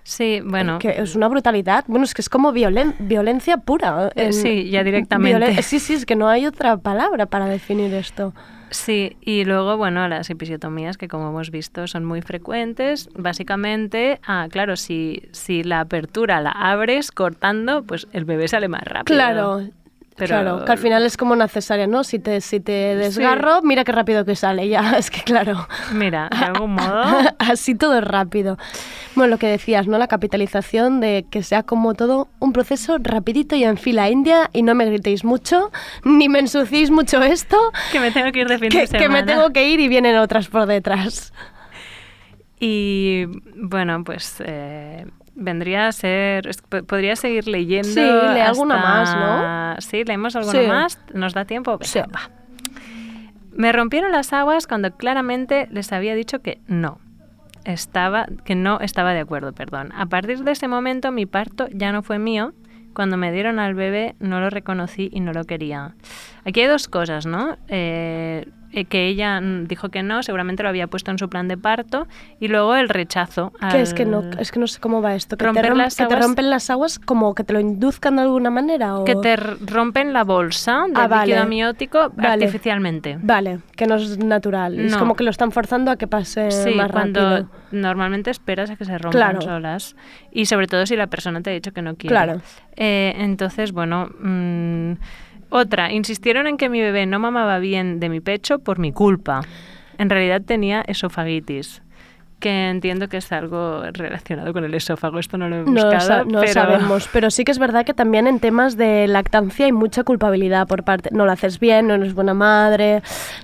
[0.08, 0.78] Sí, bueno.
[0.78, 1.84] Que es una brutalidad.
[1.86, 4.08] Bueno, es que es como violen- violencia pura.
[4.14, 5.62] Eh, en- sí, ya directamente.
[5.62, 8.32] sí, sí, es que no hay otra palabra para definir esto.
[8.70, 13.10] Sí, y luego, bueno, las episiotomías que como hemos visto son muy frecuentes.
[13.14, 18.82] Básicamente, ah, claro, si, si la apertura la abres cortando, pues el bebé sale más
[18.84, 19.14] rápido.
[19.16, 19.60] Claro,
[20.18, 22.04] Pero- claro, que al final es como una cesárea, ¿no?
[22.04, 24.92] Si te, si te desgarro, mira qué rápido que sale ya.
[24.98, 25.66] Es que claro.
[25.92, 27.04] Mira, de algún modo.
[27.38, 28.58] Así todo es rápido.
[29.14, 29.96] Bueno, lo que decías, ¿no?
[29.98, 34.62] La capitalización de que sea como todo un proceso rapidito y en fila india y
[34.62, 35.70] no me gritéis mucho,
[36.04, 37.56] ni me ensuciéis mucho esto,
[37.92, 39.04] que me tengo que ir de fin que, de semana.
[39.04, 41.32] que me tengo que ir y vienen otras por detrás.
[42.60, 46.48] Y bueno, pues eh, vendría a ser.
[46.86, 47.88] Podría seguir leyendo.
[47.88, 49.80] Sí, lee alguna hasta- más, ¿no?
[49.80, 50.66] Sí, leemos alguno Sí.
[50.66, 50.98] más.
[51.14, 51.78] ¿Nos da tiempo?
[51.78, 52.30] Venga, va.
[53.52, 56.98] Me rompieron las aguas cuando claramente les había dicho que no.
[57.64, 59.92] Estaba, que no estaba de acuerdo, perdón.
[59.96, 62.52] A partir de ese momento mi parto ya no fue mío.
[62.94, 65.94] Cuando me dieron al bebé no lo reconocí y no lo quería.
[66.44, 67.56] Aquí hay dos cosas, ¿no?
[67.68, 71.56] Eh, eh, que ella dijo que no, seguramente lo había puesto en su plan de
[71.56, 72.06] parto,
[72.40, 73.52] y luego el rechazo.
[73.70, 75.36] Que es que no, al- es que no sé cómo va esto.
[75.36, 77.60] Que, te, Romper rom- las que te aguas- rompen las aguas como que te lo
[77.60, 78.96] induzcan de alguna manera.
[78.96, 79.04] O...
[79.04, 81.26] Que te rompen la bolsa del Ah, vale.
[81.26, 82.44] líquido amniótico Vale.
[82.44, 83.18] artificialmente.
[83.22, 84.78] Vale, que no es natural.
[84.78, 84.98] Es No.
[84.98, 87.48] como que lo están forzando a que pase Sí, más cuando rápido.
[87.72, 89.40] normalmente esperas a que se rompan Claro.
[89.40, 89.96] solas.
[90.30, 92.14] Y sobre todo si la persona te ha dicho que no quiere.
[92.14, 92.40] Claro.
[92.76, 94.08] Eh, entonces, bueno.
[94.20, 94.92] mm,
[95.50, 99.40] otra, insistieron en que mi bebé no mamaba bien de mi pecho por mi culpa.
[99.98, 101.82] En realidad tenía esofagitis.
[102.40, 105.18] Que entiendo que es algo relacionado con el esófago.
[105.18, 106.00] Esto no lo he No, buscado.
[106.06, 106.52] sa- no pero...
[106.52, 110.68] sabemos, pero sí que es verdad que también en temas de lactancia hay mucha culpabilidad
[110.68, 111.08] por parte.
[111.12, 113.02] No lo haces bien, no eres buena madre.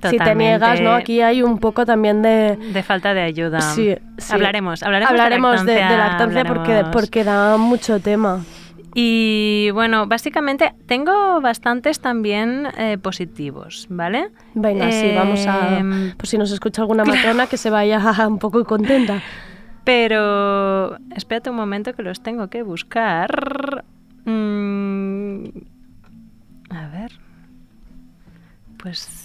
[0.09, 0.93] Si te niegas, ¿no?
[0.93, 2.57] Aquí hay un poco también de.
[2.73, 3.61] De falta de ayuda.
[3.63, 4.33] Sí, sí.
[4.33, 8.45] Hablaremos, hablaremos, Hablaremos de, de lactancia, lactancia porque, porque da mucho tema.
[8.95, 14.31] Y bueno, básicamente tengo bastantes también eh, positivos, ¿vale?
[14.55, 15.83] Venga, sí, vamos a.
[16.17, 19.21] Pues si nos escucha alguna matrona que se vaya un poco contenta.
[19.83, 23.85] Pero espérate un momento que los tengo que buscar.
[24.25, 25.45] Mm,
[26.71, 27.13] a ver.
[28.79, 29.24] Pues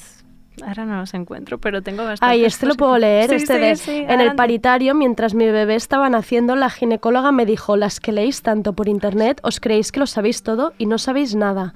[0.63, 2.21] ahora no los encuentro, pero tengo bastantes.
[2.21, 3.29] Ay, este lo puedo leer.
[3.29, 7.31] Sí, este sí, de, sí, en el paritario, mientras mi bebé estaba naciendo, la ginecóloga
[7.31, 10.85] me dijo, las que leéis tanto por internet, os creéis que lo sabéis todo y
[10.85, 11.73] no sabéis nada.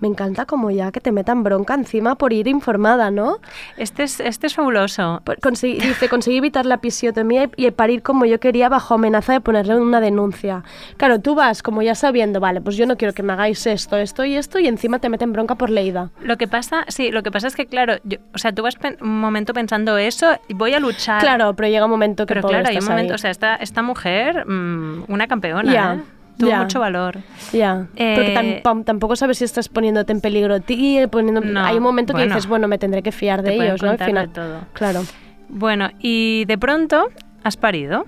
[0.00, 3.38] Me encanta como ya que te metan bronca encima por ir informada, ¿no?
[3.76, 5.20] Este es, este es fabuloso.
[5.24, 9.40] Por- conseguí- dice, conseguí evitar la episiotomía y, parir como yo quería bajo amenaza de
[9.40, 10.64] ponerle una denuncia.
[10.96, 13.96] Claro, tú vas como ya sabiendo, vale, pues yo no quiero que me hagáis esto,
[13.96, 16.10] esto y esto y encima te meten bronca por leída.
[16.22, 18.74] Lo que pasa, sí, lo que pasa es que, claro, yo- o sea, tú vas
[19.00, 21.20] un momento pensando eso y voy a luchar.
[21.20, 22.88] Claro, pero llega un momento que Pero pobre, claro, hay un ahí.
[22.88, 26.00] momento, o sea, esta, esta mujer, mm, una campeona, Ya, ¿eh?
[26.40, 27.18] Tuvo mucho valor.
[27.52, 31.40] Ya, porque Eh, tam- pam- tampoco sabes si estás poniéndote en peligro a ti, poniendo...
[31.40, 33.90] No, hay un momento que dices, bueno, me tendré que fiar de ellos, ¿no?
[33.90, 34.30] Al contar de final.
[34.32, 34.60] todo.
[34.72, 35.02] Claro.
[35.48, 37.08] Bueno, y de pronto
[37.42, 38.04] has parido.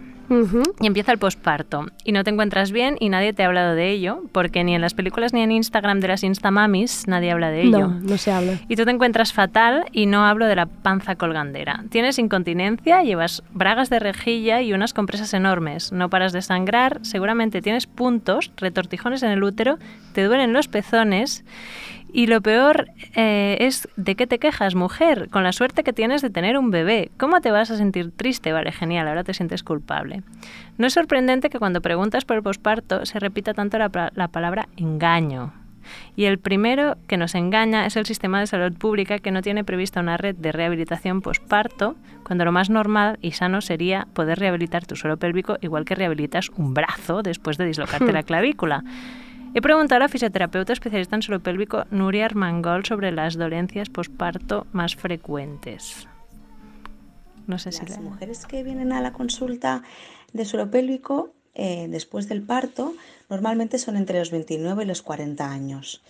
[0.80, 1.86] Y empieza el posparto.
[2.04, 4.80] Y no te encuentras bien y nadie te ha hablado de ello, porque ni en
[4.80, 7.88] las películas ni en Instagram de las Instamamis nadie habla de ello.
[7.88, 8.58] No, no se habla.
[8.68, 11.84] Y tú te encuentras fatal y no hablo de la panza colgandera.
[11.90, 15.92] Tienes incontinencia, llevas bragas de rejilla y unas compresas enormes.
[15.92, 19.78] No paras de sangrar, seguramente tienes puntos, retortijones en el útero,
[20.12, 21.44] te duelen los pezones.
[22.12, 26.20] Y lo peor eh, es de qué te quejas, mujer, con la suerte que tienes
[26.20, 27.10] de tener un bebé.
[27.16, 28.52] ¿Cómo te vas a sentir triste?
[28.52, 30.22] Vale, genial, ahora te sientes culpable.
[30.76, 34.68] No es sorprendente que cuando preguntas por el posparto se repita tanto la, la palabra
[34.76, 35.54] engaño.
[36.14, 39.64] Y el primero que nos engaña es el sistema de salud pública que no tiene
[39.64, 44.86] prevista una red de rehabilitación posparto, cuando lo más normal y sano sería poder rehabilitar
[44.86, 48.84] tu suelo pélvico igual que rehabilitas un brazo después de dislocarte la clavícula.
[49.54, 54.66] He preguntado a la fisioterapeuta especialista en suelo pélvico Nuria Armangol sobre las dolencias posparto
[54.72, 56.06] más frecuentes.
[57.46, 59.82] No sé si Las la- mujeres que vienen a la consulta
[60.32, 62.94] de suelo pélvico eh, después del parto
[63.28, 66.02] normalmente son entre los 29 y los 40 años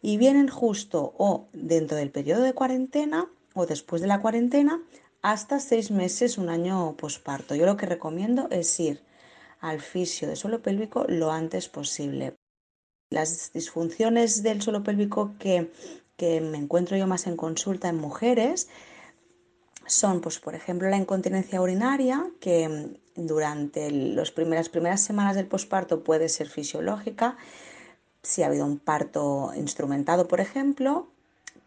[0.00, 4.80] y vienen justo o dentro del periodo de cuarentena o después de la cuarentena
[5.20, 7.54] hasta seis meses, un año posparto.
[7.54, 9.02] Yo lo que recomiendo es ir
[9.60, 12.34] al fisio de suelo pélvico lo antes posible.
[13.10, 15.70] Las disfunciones del suelo pélvico que,
[16.18, 18.68] me encuentro yo más en consulta en mujeres
[19.86, 26.28] son, pues, por ejemplo, la incontinencia urinaria, que durante las primeras semanas del posparto puede
[26.28, 27.36] ser fisiológica,
[28.22, 31.06] si ha habido un parto instrumentado, por ejemplo,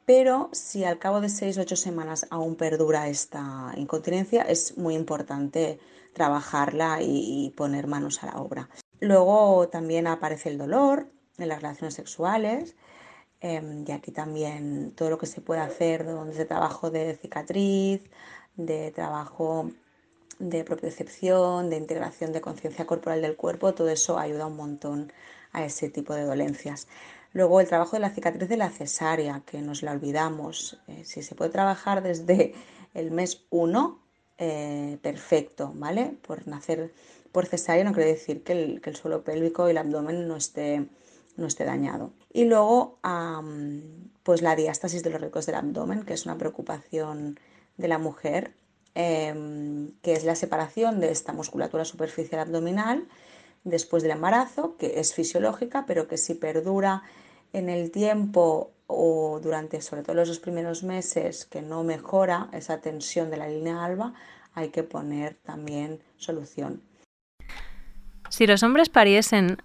[0.05, 4.93] pero si al cabo de 6 o 8 semanas aún perdura esta incontinencia, es muy
[4.93, 5.79] importante
[6.11, 8.69] trabajarla y poner manos a la obra.
[8.99, 11.07] Luego también aparece el dolor
[11.41, 12.75] en las relaciones sexuales,
[13.41, 18.01] Em, y aquí también todo lo que se puede hacer desde trabajo de cicatriz,
[18.57, 19.71] de trabajo
[20.39, 25.13] de propiocepción, de integración de conciencia corporal del cuerpo, todo eso ayuda un montón
[25.53, 26.87] a ese tipo de dolencias.
[27.33, 30.79] Luego el trabajo de la cicatriz de la cesárea, que nos la olvidamos.
[30.87, 32.53] Eh, si se puede trabajar desde
[32.93, 33.99] el mes 1,
[35.01, 36.17] perfecto, ¿vale?
[36.25, 36.93] Por nacer
[37.31, 40.87] por cesárea no quiere decir que el suelo pélvico y el abdomen no esté,
[41.39, 42.11] no esté dañado.
[42.31, 42.99] Y luego,
[44.23, 47.39] pues la diástasis de los ricos del abdomen, que es una preocupación
[47.77, 48.53] de la mujer,
[48.95, 53.07] em, que es la separación de esta musculatura superficial abdominal
[53.63, 57.03] después del embarazo, que es fisiológica, pero que si perdura
[57.53, 62.81] en el tiempo o durante sobre todo los dos primeros meses que no mejora esa
[62.81, 64.13] tensión de la línea alba,
[64.53, 66.81] hay que poner también solución.
[68.29, 69.57] Si los hombres pariesen,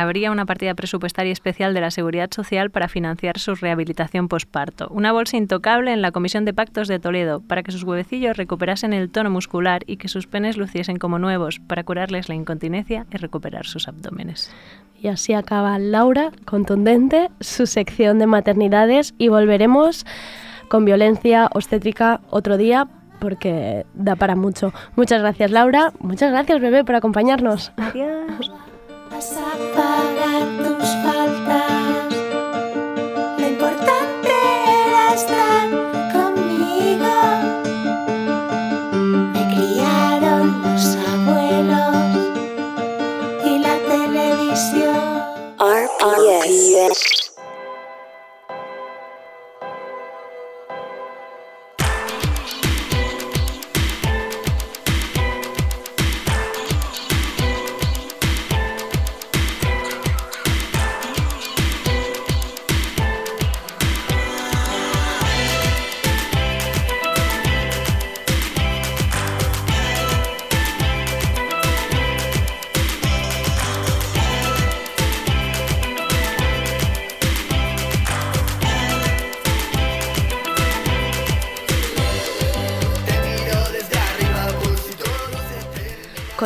[0.00, 4.88] habría una partida presupuestaria especial de la Seguridad Social para financiar su rehabilitación posparto.
[4.90, 8.92] Una bolsa intocable en la Comisión de Pactos de Toledo para que sus huevecillos recuperasen
[8.92, 13.16] el tono muscular y que sus penes luciesen como nuevos para curarles la incontinencia y
[13.16, 14.50] recuperar sus abdómenes.
[15.00, 20.04] Y así acaba Laura, contundente, su sección de maternidades y volveremos
[20.68, 22.88] con violencia obstétrica otro día
[23.20, 24.72] porque da para mucho.
[24.96, 27.72] Muchas gracias Laura, muchas gracias bebé por acompañarnos.
[27.76, 28.52] Adiós.
[29.18, 31.17] Vas a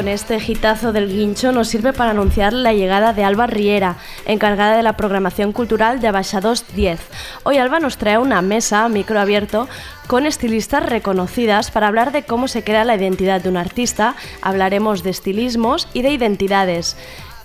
[0.03, 4.77] con este hitazo del guincho nos sirve para anunciar la llegada de Alba Riera, encargada
[4.77, 6.99] de la programación cultural de Abaixados 10.
[7.45, 9.69] Hoy Alba nos trae una mesa, micro abierto,
[10.09, 15.05] con estilistas reconocidas para hablar de cómo se crea la identidad de un artista, hablaremos
[15.05, 16.97] de estilismos y de identidades.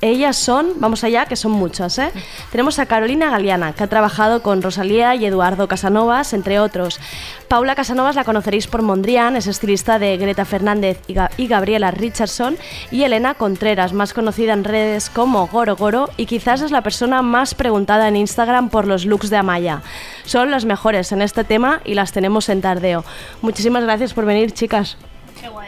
[0.02, 2.12] Ellas son, vamos allá, que son muchas, ¿eh?
[2.52, 7.00] Tenemos a Carolina Galeana, que ha trabajado con Rosalía y Eduardo Casanovas, entre otros.
[7.48, 12.58] Paula Casanovas la conoceréis por Mondrian, es estilista de Greta Fernández y, y Gabriela Richardson.
[12.92, 17.22] Y Elena Contreras, más conocida en redes como Goro Goro, y quizás es la persona
[17.22, 19.82] más preguntada en Instagram por los looks de Amaya.
[20.26, 23.04] Son las mejores en este tema y las tenemos en tardeo.
[23.42, 24.98] Muchísimas gracias por venir, chicas.
[25.42, 25.67] Qué guay.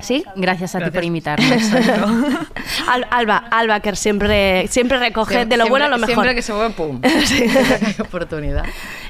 [0.00, 0.24] ¿Sí?
[0.36, 1.46] Gracias a ti por invitarme.
[2.88, 6.14] Al- Alba, Alba, que siempre, siempre recoge de lo bueno a lo mejor.
[6.14, 7.00] Siempre que se mueve, pum.
[7.24, 7.44] Sí.
[7.86, 8.64] Hay oportunidad.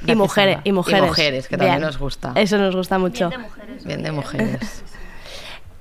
[0.07, 1.03] y mujeres, y mujeres.
[1.03, 1.87] Y mujeres, que también Bien.
[1.87, 2.33] nos gusta.
[2.35, 3.31] Eso nos gusta mucho.
[3.85, 4.83] Bien de mujeres.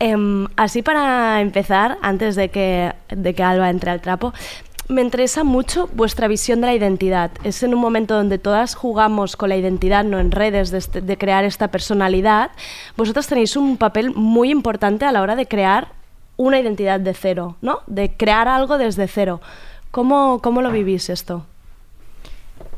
[0.02, 4.34] Em, así para empezar, antes de que, de que Alba entre al trapo,
[4.90, 7.30] me interesa mucho vuestra visión de la identidad.
[7.44, 11.02] Es en un momento donde todas jugamos con la identidad, no en redes, de, este-
[11.02, 12.50] de crear esta personalidad.
[12.98, 15.90] Vosotras tenéis un papel muy importante a la hora de crear
[16.38, 17.82] una identidad de cero, ¿no?
[17.86, 19.42] De crear algo desde cero.
[19.92, 21.46] ¿Cómo, cómo lo vivís esto?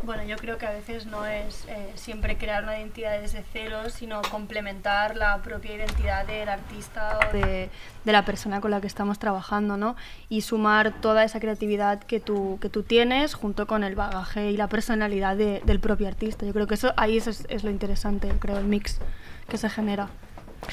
[0.03, 3.89] Bueno, yo creo que a veces no es eh, siempre crear una identidad desde cero,
[3.89, 7.69] sino complementar la propia identidad del artista o de,
[8.05, 9.95] la persona con la que estamos trabajando, ¿no?
[10.27, 14.57] Y sumar toda esa creatividad que tú, que tú tienes junto con el bagaje y
[14.57, 16.47] la personalidad de- del propio artista.
[16.47, 18.99] Yo creo que eso ahí es, es lo interesante, creo, el mix
[19.47, 20.09] que se genera.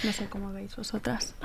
[0.05, 1.34] No sé cómo veis vosotras.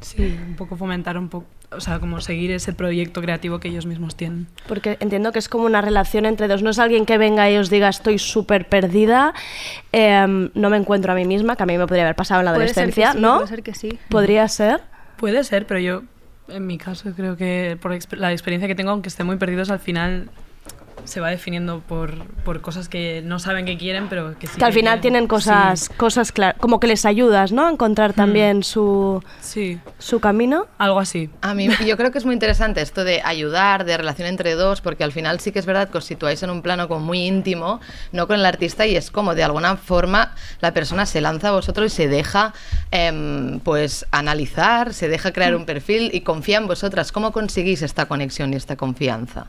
[0.00, 3.86] Sí, un poco fomentar un poco, o sea, como seguir ese proyecto creativo que ellos
[3.86, 4.48] mismos tienen.
[4.66, 6.62] Porque entiendo que es como una relación entre dos.
[6.62, 9.32] No es alguien que venga y os diga estoy súper perdida,
[9.92, 12.46] em, no me encuentro a mí misma, que a mí me podría haber pasado en
[12.46, 13.36] la adolescencia, sí, ¿no?
[13.36, 13.98] puede ser que sí.
[14.08, 14.80] Podría ser.
[15.16, 16.02] Puede ser, pero yo,
[16.48, 19.78] en mi caso, creo que por la experiencia que tengo, aunque esté muy perdidos, al
[19.78, 20.30] final
[21.04, 24.56] se va definiendo por, por cosas que no saben que quieren, pero que sí.
[24.58, 25.00] que al que final quieren.
[25.00, 25.94] tienen cosas, Sí.
[25.96, 27.66] cosas claras, como que les ayudas, ¿no?
[27.66, 29.78] A encontrar también su, Sí.
[29.98, 30.66] su camino.
[30.78, 31.30] Algo así.
[31.40, 34.80] A mí yo creo que es muy interesante esto de ayudar, de relación entre dos,
[34.80, 37.26] porque al final sí que es verdad que os situáis en un plano como muy
[37.26, 37.80] íntimo,
[38.12, 41.52] no con el artista, y es como de alguna forma la persona se lanza a
[41.52, 42.52] vosotros y se deja
[42.90, 47.12] em, pues analizar, se deja crear un perfil y confía en vosotras.
[47.12, 49.46] ¿Cómo conseguís esta conexión y esta confianza?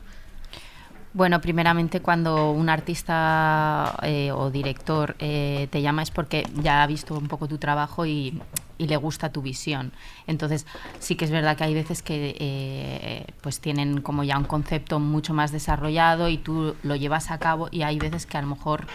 [1.14, 6.86] Bueno, primeramente cuando un artista eh, o director eh, te llama es porque ya ha
[6.88, 8.42] visto un poco tu trabajo y,
[8.76, 9.92] le gusta tu visión.
[10.26, 10.66] Entonces
[10.98, 14.98] sí que es verdad que hay veces que eh, pues tienen como ya un concepto
[14.98, 18.48] mucho más desarrollado y tú lo llevas a cabo y hay veces que a lo
[18.48, 18.88] mejor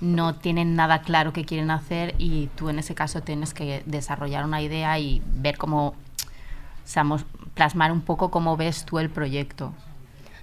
[0.00, 4.46] no tienen nada claro qué quieren hacer y tú en ese caso tienes que desarrollar
[4.46, 7.18] una idea y ver cómo, o
[7.54, 9.74] plasmar un poco cómo ves tú el proyecto.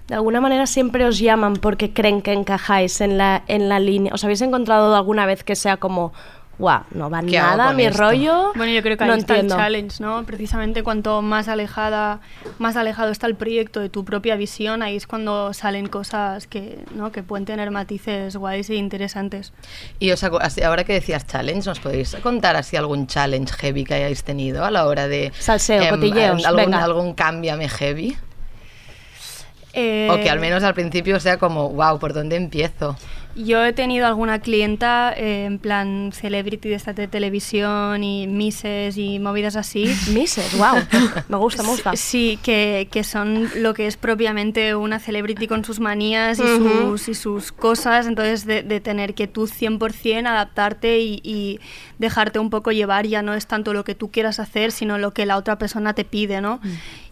[0.08, 4.14] De alguna manera siempre os llaman porque creen que encajáis en la, en la línea.
[4.14, 6.12] ¿Os habéis encontrado alguna vez que sea como,
[6.58, 7.98] guau, no va ¿Qué hago nada mi esto?
[8.02, 8.52] rollo?
[8.54, 9.56] Bueno, yo creo que ahí no está entiendo.
[9.56, 10.22] el challenge, ¿no?
[10.24, 12.20] Precisamente cuanto más alejada,
[12.58, 16.84] más alejado está el proyecto de tu propia visión, ahí es cuando salen cosas que,
[16.94, 17.10] ¿no?
[17.10, 19.52] que pueden tener matices guays e interesantes.
[19.98, 24.22] Y os ahora que decías challenge, ¿nos podéis contar así algún challenge heavy que hayáis
[24.22, 25.32] tenido a la hora de...
[25.38, 26.84] Salseo, cotilleos, algún, venga.
[26.84, 28.16] algún cámbiame heavy?
[29.78, 32.96] Eh, O que al menos al principio sea como, wow, ¿por dónde empiezo?
[33.38, 38.96] Yo he tenido alguna clienta eh, en plan celebrity de esta de televisión y misses
[38.96, 39.94] y movidas así.
[40.14, 40.76] Misses, wow.
[41.28, 41.94] Me gusta, me gusta.
[41.96, 47.08] Sí, que, que son lo que es propiamente una celebrity con sus manías y, sus,
[47.10, 48.06] y sus cosas.
[48.06, 51.60] Entonces, de, de tener que tú 100% adaptarte y, y
[51.98, 55.10] dejarte un poco llevar, ya no es tanto lo que tú quieras hacer, sino lo
[55.12, 56.58] que la otra persona te pide, ¿no?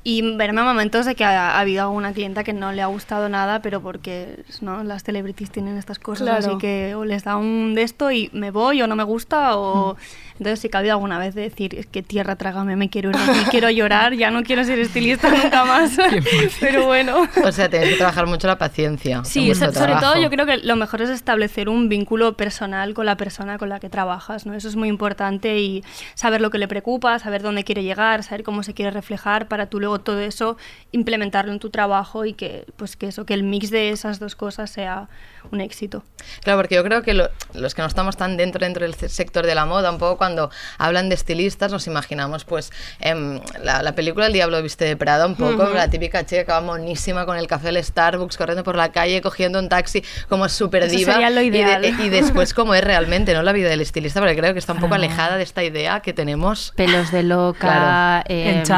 [0.07, 2.87] Y verme a momentos de que ha, ha habido alguna clienta que no le ha
[2.87, 4.85] gustado nada, pero porque ¿no?
[4.85, 6.47] las celebrities tienen estas cosas, Claro.
[6.47, 9.57] así que o les da un de esto y me voy o no me gusta,
[9.57, 9.97] o
[10.39, 13.09] entonces sí que ha habido alguna vez de decir, es que tierra, trágame, me quiero
[13.11, 15.97] ir aquí, quiero llorar, ya no quiero ser estilista nunca más.
[16.61, 17.27] pero bueno.
[17.43, 19.19] O sea, tenéis que trabajar mucho la paciencia.
[19.19, 22.37] en Sí, vuestro so- sobre todo yo creo que lo mejor es establecer un vínculo
[22.37, 24.53] personal con la persona con la que trabajas, ¿no?
[24.55, 25.83] Eso es muy importante y
[26.15, 29.67] saber lo que le preocupa, saber dónde quiere llegar, saber cómo se quiere reflejar para
[29.67, 30.57] tú luego luego todo eso
[30.93, 34.35] implementarlo en tu trabajo y que, pues que eso, que el mix de esas dos
[34.37, 35.09] cosas sea
[35.51, 36.03] un éxito.
[36.43, 39.45] Claro, porque yo creo que lo- los que no estamos tan dentro dentro del sector
[39.45, 43.95] de la moda, un poco cuando hablan de estilistas nos imaginamos pues em, la, la
[43.95, 47.37] película El Diablo viste de Prada, un poco la típica chica que va monísima con
[47.37, 51.13] el café del Starbucks, corriendo por la calle, cogiendo un taxi, como súper diva.
[51.13, 51.85] sería lo y de- ideal.
[52.01, 53.43] Y, después cómo es realmente, ¿no?
[53.43, 56.13] La vida del estilista, porque creo que está un poco alejada de esta idea que
[56.15, 56.73] tenemos.
[56.77, 58.25] Pelos de loca, Claro.
[58.29, 58.73] em, En sí,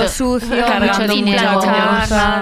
[0.00, 1.60] Pelo mucho- sucio, mucho dinero,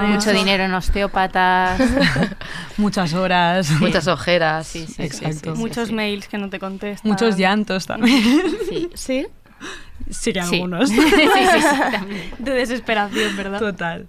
[0.08, 1.80] mucho dinero en osteópatas.
[2.76, 3.70] Muchas horas.
[3.80, 4.66] Muchas ojeras.
[4.66, 5.54] Sí, sí, Exacto.
[5.56, 7.10] Muchos mails que no te contestan.
[7.10, 8.22] Muchos llantos también.
[8.94, 9.26] Sí.
[10.10, 10.32] ¿Sí?
[10.32, 10.88] Que algunos.
[10.98, 12.32] Sí, sí, sí.
[12.38, 13.58] De desesperación, ¿verdad?
[13.58, 14.06] Total.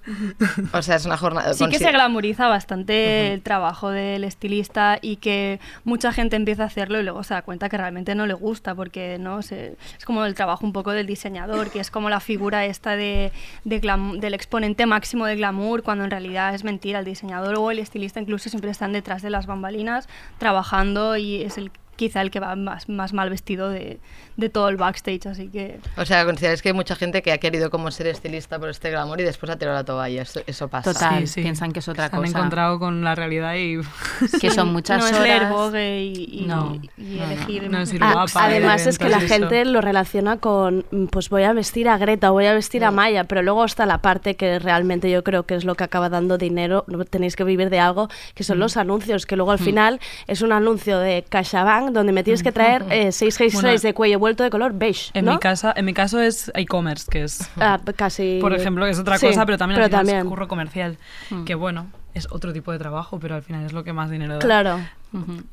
[0.74, 1.54] O sea, es una jornada.
[1.54, 6.66] Sí que se glamoriza bastante el trabajo del estilista y que mucha gente empieza a
[6.68, 10.06] hacerlo y luego se da cuenta que realmente no le gusta porque no Se- es
[10.06, 13.32] como el trabajo un poco del diseñador, que es como la figura esta de,
[13.66, 17.00] de glam- del exponente máximo de glamour cuando en realidad es mentira.
[17.00, 21.58] El diseñador o el estilista incluso siempre están detrás de las bambalinas trabajando y es
[21.58, 24.00] el quizá el que va más, más mal vestido de,
[24.38, 25.80] de todo el backstage, así que...
[25.98, 28.90] O sea, consideráis que hay mucha gente que ha querido como ser estilista por este
[28.90, 30.22] glamour y después ha tirado la toalla.
[30.22, 30.94] Eso, eso pasa.
[30.94, 32.38] Total, piensan que es otra Se han cosa.
[32.38, 33.80] encontrado con la realidad y...
[34.40, 35.24] Que son muchas no es horas.
[35.24, 37.24] leer Vogue y, y- No, y no, no.
[37.32, 37.70] elegir...
[37.70, 39.28] No es ir Ah, guapa, además es que la eso.
[39.28, 42.86] gente lo relaciona con, mm, pues voy a vestir a Greta o voy a vestir
[42.86, 45.84] a Maya, pero luego está la parte que realmente yo creo que es lo que
[45.84, 48.62] acaba dando dinero, no tenéis que vivir de algo, que son Mm.
[48.62, 49.64] los anuncios, que luego al Mm.
[49.64, 53.80] final es un anuncio de CaixaBank donde me tienes que traer eh, seis jerseys Bueno,
[53.80, 55.34] de cuello vuelto de color beige, En, ¿no?
[55.34, 57.50] mi casa, en mi caso es e-commerce, que es...
[57.58, 58.40] Ah, casi...
[58.42, 60.26] Por ejemplo, que es otra Sí, cosa, pero también, pero al final también.
[60.26, 60.98] es curro comercial.
[61.30, 61.44] Mm.
[61.46, 64.34] Que bueno, es otro tipo de trabajo, pero al final es lo que más dinero
[64.34, 64.40] da.
[64.40, 64.80] Claro.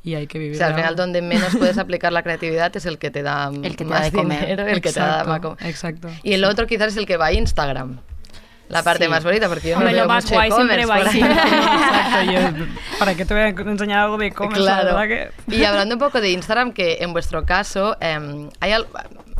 [0.03, 0.57] Y hay que O vivir.
[0.57, 1.01] sea, al final algo.
[1.01, 3.99] donde menos puedes aplicar la creatividad es el que te da El que te más
[3.99, 4.39] da de comer.
[4.41, 6.09] dinero, el que te da Exacto, más exacto.
[6.23, 7.97] Y el otro quizás es el que va a Instagram.
[8.69, 9.09] La parte Sí.
[9.09, 11.21] más bonita, porque yo Hombre, no lo veo más mucho guay siempre va ahí.
[11.21, 12.65] Exacto, yo,
[12.99, 14.61] ¿para qué te voy a enseñar algo de e-commerce?
[14.61, 14.97] La Claro.
[14.97, 15.55] verdad que...
[15.55, 18.87] Y hablando un poco de Instagram, que en vuestro caso, em, hay al-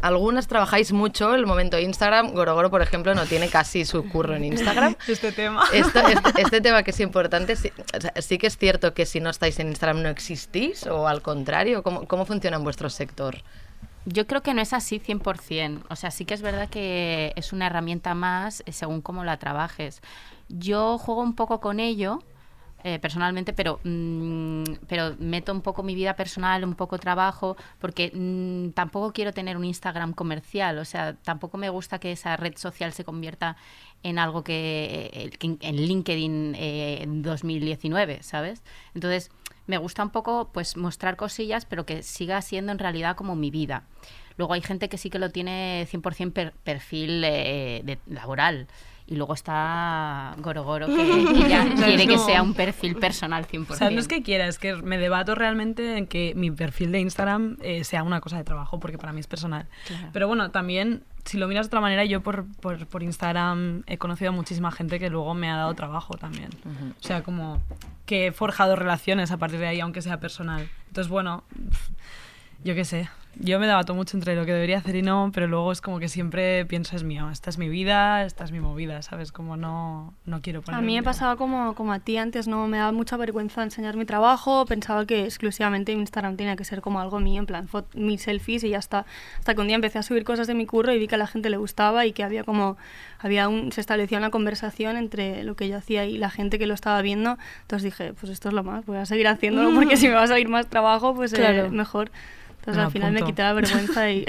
[0.01, 2.32] algunas trabajáis mucho el momento Instagram.
[2.34, 4.95] Gorogoro, por ejemplo, no tiene casi su curro en Instagram.
[5.07, 5.63] Este tema.
[5.73, 9.05] Esto- este, este tema que es importante, sí, o sea, sí que es cierto que
[9.05, 12.89] si no estáis en Instagram no existís, o al contrario, ¿cómo, cómo funciona en vuestro
[12.89, 13.38] sector?
[14.10, 15.84] Yo creo que no es así 100%.
[15.89, 19.38] O sea, sí que es verdad que es una herramienta más eh, según cómo la
[19.38, 20.01] trabajes.
[20.47, 22.24] Yo juego un poco con ello.
[22.84, 28.12] eh, personalmente, pero, mm, pero meto un poco mi vida personal, un poco trabajo, porque
[28.14, 32.55] mm, tampoco quiero tener un Instagram comercial, o sea, tampoco me gusta que esa red
[32.58, 33.58] social se convierta
[34.03, 38.64] en algo que, eh, en LinkedIn en 2019, ¿sabes?
[38.93, 39.32] Entonces,
[39.68, 43.51] me gusta un poco pues mostrar cosillas, pero que siga siendo en realidad como mi
[43.51, 43.84] vida.
[44.38, 48.68] Luego hay gente que sí que lo tiene 100% per- perfil eh, de, laboral.
[49.09, 50.93] Y luego está Gorogoro, que,
[51.34, 53.72] que ya quiere que sea un perfil personal 100%.
[53.72, 56.91] O sea, no es que quiera, es que me debato realmente en que mi perfil
[56.91, 59.65] de Instagram eh, sea una cosa de trabajo, porque para mí es personal.
[59.88, 60.09] Claro.
[60.11, 63.97] Pero bueno, también, si lo miras de otra manera, yo por, por, por Instagram he
[63.97, 66.49] conocido a muchísima gente que luego me ha dado trabajo también.
[66.99, 67.61] O sea, como
[68.05, 70.69] que he forjado relaciones a partir de ahí, aunque sea personal.
[70.88, 71.43] Entonces, bueno,
[72.63, 73.09] yo qué sé.
[73.39, 75.99] Yo me debato mucho entre lo que debería hacer y no, pero luego es como
[75.99, 79.31] que siempre pienso es mío, esta es mi vida, esta es mi movida, ¿sabes?
[79.31, 82.67] Como no, no quiero poner A mí me pasaba como, como a ti antes, ¿no?
[82.67, 86.99] Me daba mucha vergüenza enseñar mi trabajo, pensaba que exclusivamente Instagram tenía que ser como
[86.99, 89.05] algo mío, en plan, mis selfies y ya está.
[89.38, 91.19] Hasta que un día empecé a subir cosas de mi curro y vi que a
[91.19, 92.77] la gente le gustaba y que había como,
[93.19, 96.65] había un, se establecía una conversación entre lo que yo hacía y la gente que
[96.65, 97.38] lo estaba viendo.
[97.61, 100.23] Entonces dije, pues esto es lo más, voy a seguir haciéndolo porque si me va
[100.23, 101.69] a salir más trabajo, pues eh, Claro.
[101.69, 102.11] mejor.
[102.68, 104.26] Entonces Me al final me quité la vergüenza y...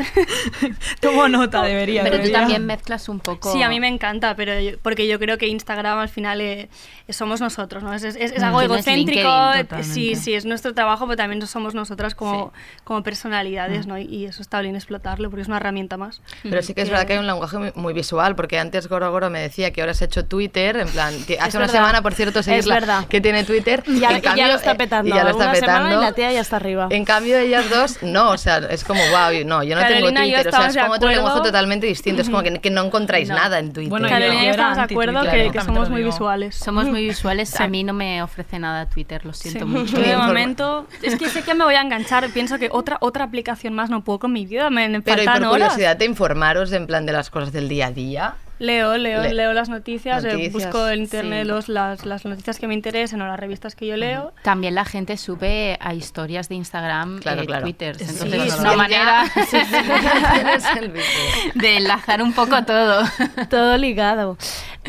[1.01, 2.03] Tomo nota, debería.
[2.05, 3.53] Pero tú también mezclas un poco...
[3.53, 6.69] Sí, a mí me encanta, pero yo- porque yo creo que Instagram al final eh,
[7.09, 7.93] somos nosotros, ¿no?
[7.93, 8.45] Es, es- es Mm.
[8.45, 12.53] algo egocéntrico, LinkedIn, eh, sí, sí, es nuestro trabajo, pero también somos nosotras como,
[12.85, 13.99] como personalidades, ¿no?
[13.99, 16.23] Y, y eso está bien explotarlo porque es una herramienta más.
[16.45, 19.11] Pero sí que es verdad que hay un lenguaje muy, muy visual, porque antes Goro
[19.11, 21.81] Goro me decía que ahora has hecho Twitter, en plan, que hace una verdad.
[21.81, 23.07] semana, por cierto, Es seguirla, verdad.
[23.09, 23.83] que tiene Twitter.
[23.87, 25.09] Y ya, en y ya cambio, lo está eh, petando.
[25.11, 26.03] y ya lo está Una semana petando.
[26.03, 26.87] y la tía ya está arriba.
[26.91, 30.33] En cambio, ellas dos, no, o sea, es como, wow, no, yo no Carolina tengo
[30.35, 32.85] Twitter, o sea, es de como otro lenguaje totalmente distinto, es como que, que no
[32.85, 33.37] encontráis No.
[33.37, 33.91] nada en Twitter.
[33.91, 36.55] Bueno, Carolina y yo estamos de acuerdo que, somos muy visuales.
[36.57, 37.49] Somos muy visuales.
[37.51, 37.63] Sí.
[37.63, 39.65] A mí no me ofrece nada Twitter, lo siento Sí.
[39.67, 39.97] mucho.
[39.97, 43.25] Yo de momento, es que sé que me voy a enganchar, pienso que otra, otra
[43.25, 45.49] aplicación más no puedo con mi vida, me, Pero y por horas.
[45.51, 48.35] curiosidad, ¿te informaros en plan de las cosas del día a día?
[48.59, 51.49] Leo, leo, Le- leo las noticias, eh, Noticias, busco en internet sí.
[51.49, 54.33] los, las, las noticias que me interesen o las revistas que yo leo.
[54.43, 57.63] También la gente sube a historias de Instagram, Claro, eh, claro.
[57.63, 57.97] Twitter.
[57.99, 59.25] Sí, Entonces sí, es una manera
[61.55, 63.03] de enlazar un poco todo.
[63.51, 64.37] Todo ligado.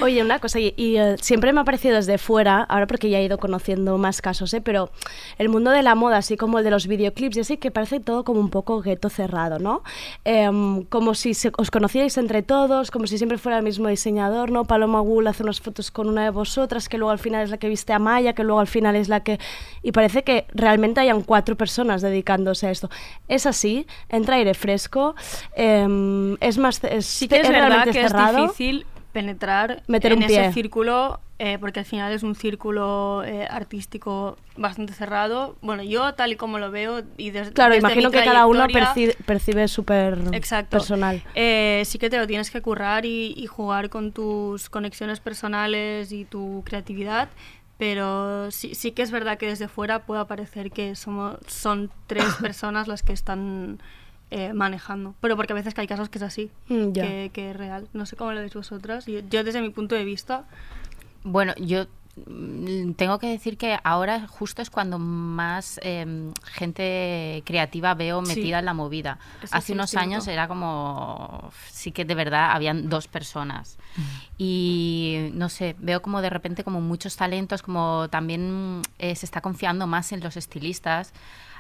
[0.02, 3.20] Oye, una cosa, y, y, eh, siempre me ha parecido desde fuera, ahora porque ya
[3.20, 4.62] he ido conociendo más casos, ¿eh?
[4.62, 4.92] pero
[5.38, 8.00] el mundo de la moda, así como el de los videoclips, y así que parece
[8.00, 9.84] todo como un poco gueto cerrado, ¿no?
[10.24, 14.52] Em, como si se- os conocierais entre todos, como si siempre fuera el mismo diseñador,
[14.52, 14.66] ¿no?
[14.66, 17.58] Paloma Gul hace unas fotos con una de vosotras, que luego al final es la
[17.58, 19.40] que viste a Maya, que luego al final es la que...
[19.84, 22.90] Y parece que realmente hayan cuatro personas dedicándose a esto.
[23.28, 25.16] Es así, entra aire fresco,
[25.56, 26.84] em, es más...
[26.84, 28.38] Es, Sí que es, verdad realmente que cerrado.
[28.38, 30.42] es difícil penetrar Meter en un pie.
[30.46, 35.56] ese círculo, eh, porque al final es un círculo eh, artístico bastante cerrado.
[35.62, 38.46] Bueno, yo tal y como lo veo y des- Claro, desde imagino mi que cada
[38.46, 40.18] uno perci- percibe súper
[40.68, 41.24] personal.
[41.36, 46.12] Eh, sí que te lo tienes que currar y, y jugar con tus conexiones personales
[46.12, 47.30] y tu creatividad,
[47.78, 52.26] pero sí, sí que es verdad que desde fuera puede parecer que somos, son tres
[52.42, 53.80] personas las que están
[54.32, 57.04] eh, manejando, pero porque a veces que hay casos que es así, Mm, ya.
[57.04, 57.88] que, que es real.
[57.94, 59.06] No sé cómo lo veis vosotras.
[59.08, 60.46] Yo, yo desde mi punto de vista,
[61.24, 61.86] Bueno, yo
[62.28, 68.36] mm, tengo que decir que ahora justo es cuando más em, gente creativa veo Sí.
[68.36, 69.20] metida en la movida.
[69.42, 70.04] Eso Hace unos cierto.
[70.04, 73.78] años era como, sí que de verdad habían dos personas.
[74.38, 79.42] Y no sé, veo como de repente como muchos talentos, como también eh, se está
[79.42, 81.14] confiando más en los estilistas.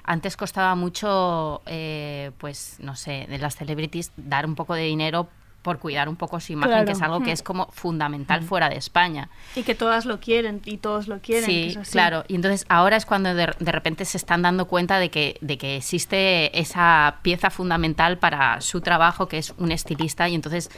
[0.03, 5.27] Antes costaba mucho, eh, pues, no sé, de las celebrities dar un poco de dinero
[5.61, 6.85] por cuidar un poco su imagen, Claro.
[6.85, 7.33] que es algo que Mm.
[7.33, 9.29] es como fundamental fuera de España.
[9.57, 11.45] y que todas lo quieren y todos lo quieren.
[11.45, 12.23] Sí, claro.
[12.29, 15.57] Y entonces ahora es cuando de, de repente se están dando cuenta de que, de
[15.57, 20.69] que existe esa pieza fundamental para su trabajo, que es un estilista, y entonces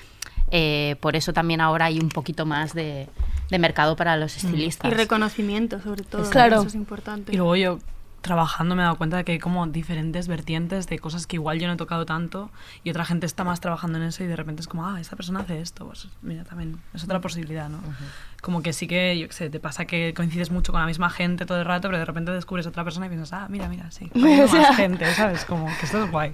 [0.49, 3.07] eh, por eso también ahora hay un poquito más de,
[3.51, 4.91] de mercado para los Y estilistas.
[4.91, 6.27] reconocimiento, sobre todo.
[6.29, 6.57] Claro.
[6.57, 7.31] Eso es importante.
[7.33, 7.79] Y luego yo
[8.21, 11.59] trabajando me he dado cuenta de que hay como diferentes vertientes de cosas que igual
[11.59, 12.51] yo no he tocado tanto
[12.83, 15.15] y otra gente está más trabajando en eso y de repente es como, ah, esta
[15.15, 17.79] persona hace esto, pues mira, también es otra posibilidad, ¿no?
[18.41, 21.09] Como que sí que, yo qué sé, te pasa que coincides mucho con la misma
[21.09, 23.91] gente todo el rato, pero de repente descubres otra persona y piensas, ah, mira, mira,
[23.91, 25.45] sí, hay más gente, ¿sabes?
[25.45, 26.31] Como que esto es guay,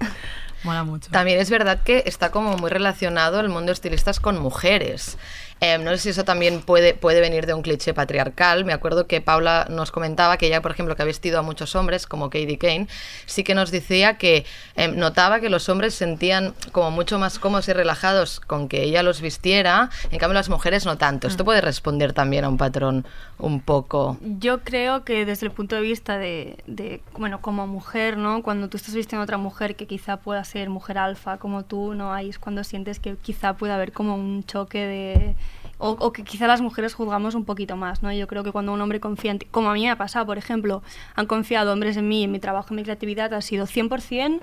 [0.64, 1.10] mola mucho.
[1.10, 5.18] También es verdad que está como muy relacionado el mundo de estilistas con mujeres.
[5.60, 8.64] Eh, no sé si eso también puede, puede venir de un cliché patriarcal.
[8.64, 11.74] Me acuerdo que Paula nos comentaba que ella, por ejemplo, que ha vestido a muchos
[11.74, 12.86] hombres, como Katie Kane,
[13.26, 14.46] sí que nos decía que
[14.76, 19.02] eh, notaba que los hombres sentían como mucho más cómodos y relajados con que ella
[19.02, 21.26] los vistiera, en cambio las mujeres no tanto.
[21.26, 23.04] Esto puede responder también a un patrón
[23.38, 24.16] un poco...
[24.38, 28.42] Yo creo que desde el punto de vista de, de, bueno, como mujer, ¿no?
[28.42, 31.94] Cuando tú estás vistiendo a otra mujer que quizá pueda ser mujer alfa como tú,
[31.94, 32.12] ¿no?
[32.12, 35.34] Ahí es cuando sientes que quizá puede haber como un choque de...
[35.80, 38.12] O, que quizá las mujeres juzgamos un poquito más, ¿no?
[38.12, 40.36] Yo creo que cuando un hombre confía en como a mí me ha pasado, por
[40.36, 40.82] ejemplo,
[41.14, 44.40] han confiado hombres en mí, en mi trabajo, en mi creatividad, ha sido 100%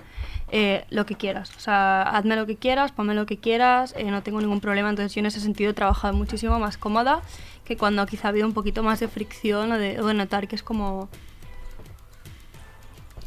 [0.52, 1.52] eh, lo que quieras.
[1.58, 4.90] O sea, hazme lo que quieras, ponme lo que quieras, eh, no tengo ningún problema.
[4.90, 7.22] Entonces yo en ese sentido he trabajado muchísimo más cómoda
[7.66, 10.56] que cuando quizá ha habido un poquito más de fricción o o de notar que
[10.56, 11.10] es como...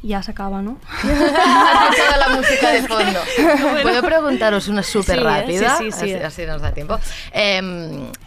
[0.01, 0.79] Ya se acaba, ¿no?
[1.03, 3.21] Toda la música de fondo.
[3.63, 3.83] Bueno.
[3.83, 5.25] ¿Puedo preguntaros una súper Sí, ¿eh?
[5.25, 5.77] rápida?
[5.79, 6.13] Sí, sí, sí.
[6.15, 7.01] Así, así nos da tiempo.
[7.33, 7.61] Eh,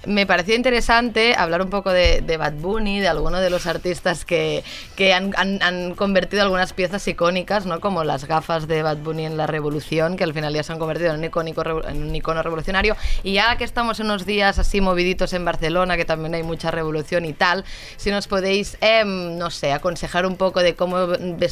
[0.05, 4.26] me pareció interesante hablar un poco de, de Bad Bunny, de alguno de los artistas
[4.26, 4.63] que,
[4.97, 7.80] que han, han- han convertido algunas piezas icónicas, ¿no?
[7.80, 10.80] como las gafas de Bad Bunny en la Revolución, que al final ya se han
[10.80, 12.97] convertido en un, icónico, en un icono revolucionario.
[13.24, 16.69] Y ya que estamos en unos días así moviditos en Barcelona, que también hay mucha
[16.69, 17.63] revolución y tal,
[17.95, 21.07] si nos podéis, em, no sé, aconsejar un poco de cómo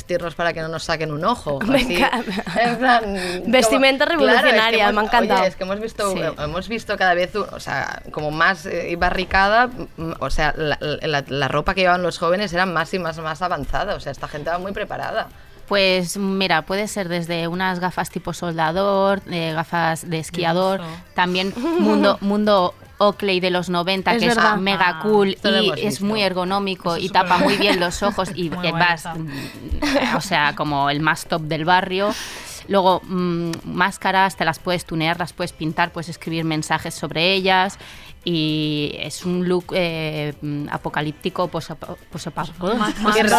[0.10, 1.60] vestirnos para que no nos saquen un ojo.
[1.66, 1.96] Me así.
[1.98, 2.44] encanta.
[2.64, 3.04] En plan,
[3.46, 5.40] Vestimenta como- claro, es que revolucionaria, hemos- me ha encantado.
[5.42, 6.22] oye, es que hemos visto, Sí.
[6.40, 11.24] hemos visto cada vez, o sea, como más eh, barricada, mm, o sea, la, la-
[11.28, 14.28] la ropa que llevaban los jóvenes era más y más, más avanzada, o sea, esta
[14.28, 15.28] gente va muy preparada.
[15.70, 20.82] Pues mira, puede ser desde unas gafas tipo soldador, eh, gafas de esquiador,
[21.14, 24.56] también mundo, mundo Oakley de los 90, Es que verdad.
[24.56, 28.50] es mega Ah, cool y es muy ergonómico y tapa muy bien los ojos y
[28.74, 32.14] vas, mm, o sea, como el más top del barrio.
[32.70, 37.78] Luego, mm, máscaras, te las puedes tunear, las puedes pintar, puedes escribir mensajes sobre ellas.
[38.24, 42.44] Y es un look eh, mm, apocalíptico, posapo- posapo-
[43.18, 43.30] Y, re-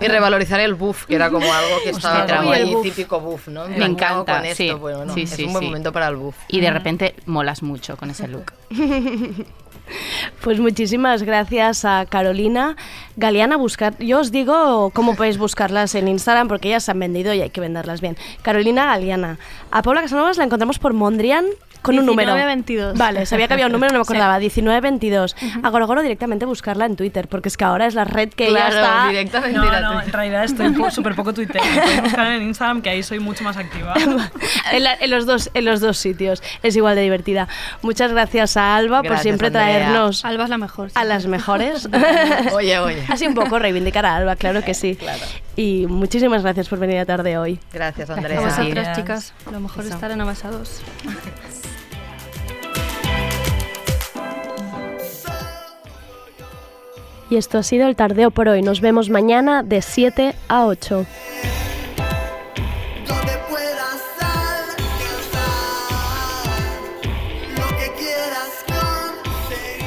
[0.00, 3.66] y revalorizar el buff, que era como algo que estaba como ahí típico buff, ¿no?
[3.68, 4.62] Me plan, ¿qué hago encanta, con esto?
[4.64, 6.36] sí, Bueno, sí, es sí, un buen momento para el buff.
[6.48, 8.52] Y de repente molas mucho con ese look.
[10.42, 12.76] Pues muchísimas gracias a Carolina.
[13.16, 13.96] Galeana, buscar.
[13.98, 17.50] Yo os digo cómo podéis buscarlas en Instagram porque ellas se han vendido y hay
[17.50, 18.16] que venderlas bien.
[18.42, 19.38] Carolina Galeana.
[19.70, 21.46] A Paula Casanovas la encontramos por Mondrian
[21.84, 22.32] con un número.
[22.32, 22.98] 1922.
[22.98, 24.38] Vale, sabía que había un número, no me acordaba.
[24.38, 25.36] 1922.
[25.62, 28.68] A Gorogoro directamente buscarla en Twitter, porque es que ahora es la red que ella
[28.68, 29.48] está.
[29.52, 31.32] No, no, en realidad estoy súper poco.
[31.36, 33.94] Me podéis buscar en Instagram, que ahí soy mucho más activa.
[34.72, 36.42] en, la- en los dos, en los dos sitios.
[36.62, 37.48] Es igual de divertida.
[37.82, 39.64] Muchas gracias a Alba por Gracias, siempre Andrea.
[39.66, 40.90] traernos Alba es la mejor.
[40.94, 41.88] a las mejores.
[42.52, 43.04] Oye, oye.
[43.08, 44.98] Así un poco reivindicar a Alba, claro que sí.
[45.56, 47.60] Y muchísimas gracias por venir a tarde hoy.
[47.72, 48.40] Gracias, A Andrea.
[48.40, 49.32] vosotras, chicas.
[49.52, 49.94] Lo mejor es Eso.
[49.96, 51.53] estar en.
[57.34, 58.62] Y esto ha sido el tardeo por hoy.
[58.62, 61.04] Nos vemos mañana de 7 a 8.
[67.56, 69.82] lo que quieras conseguir.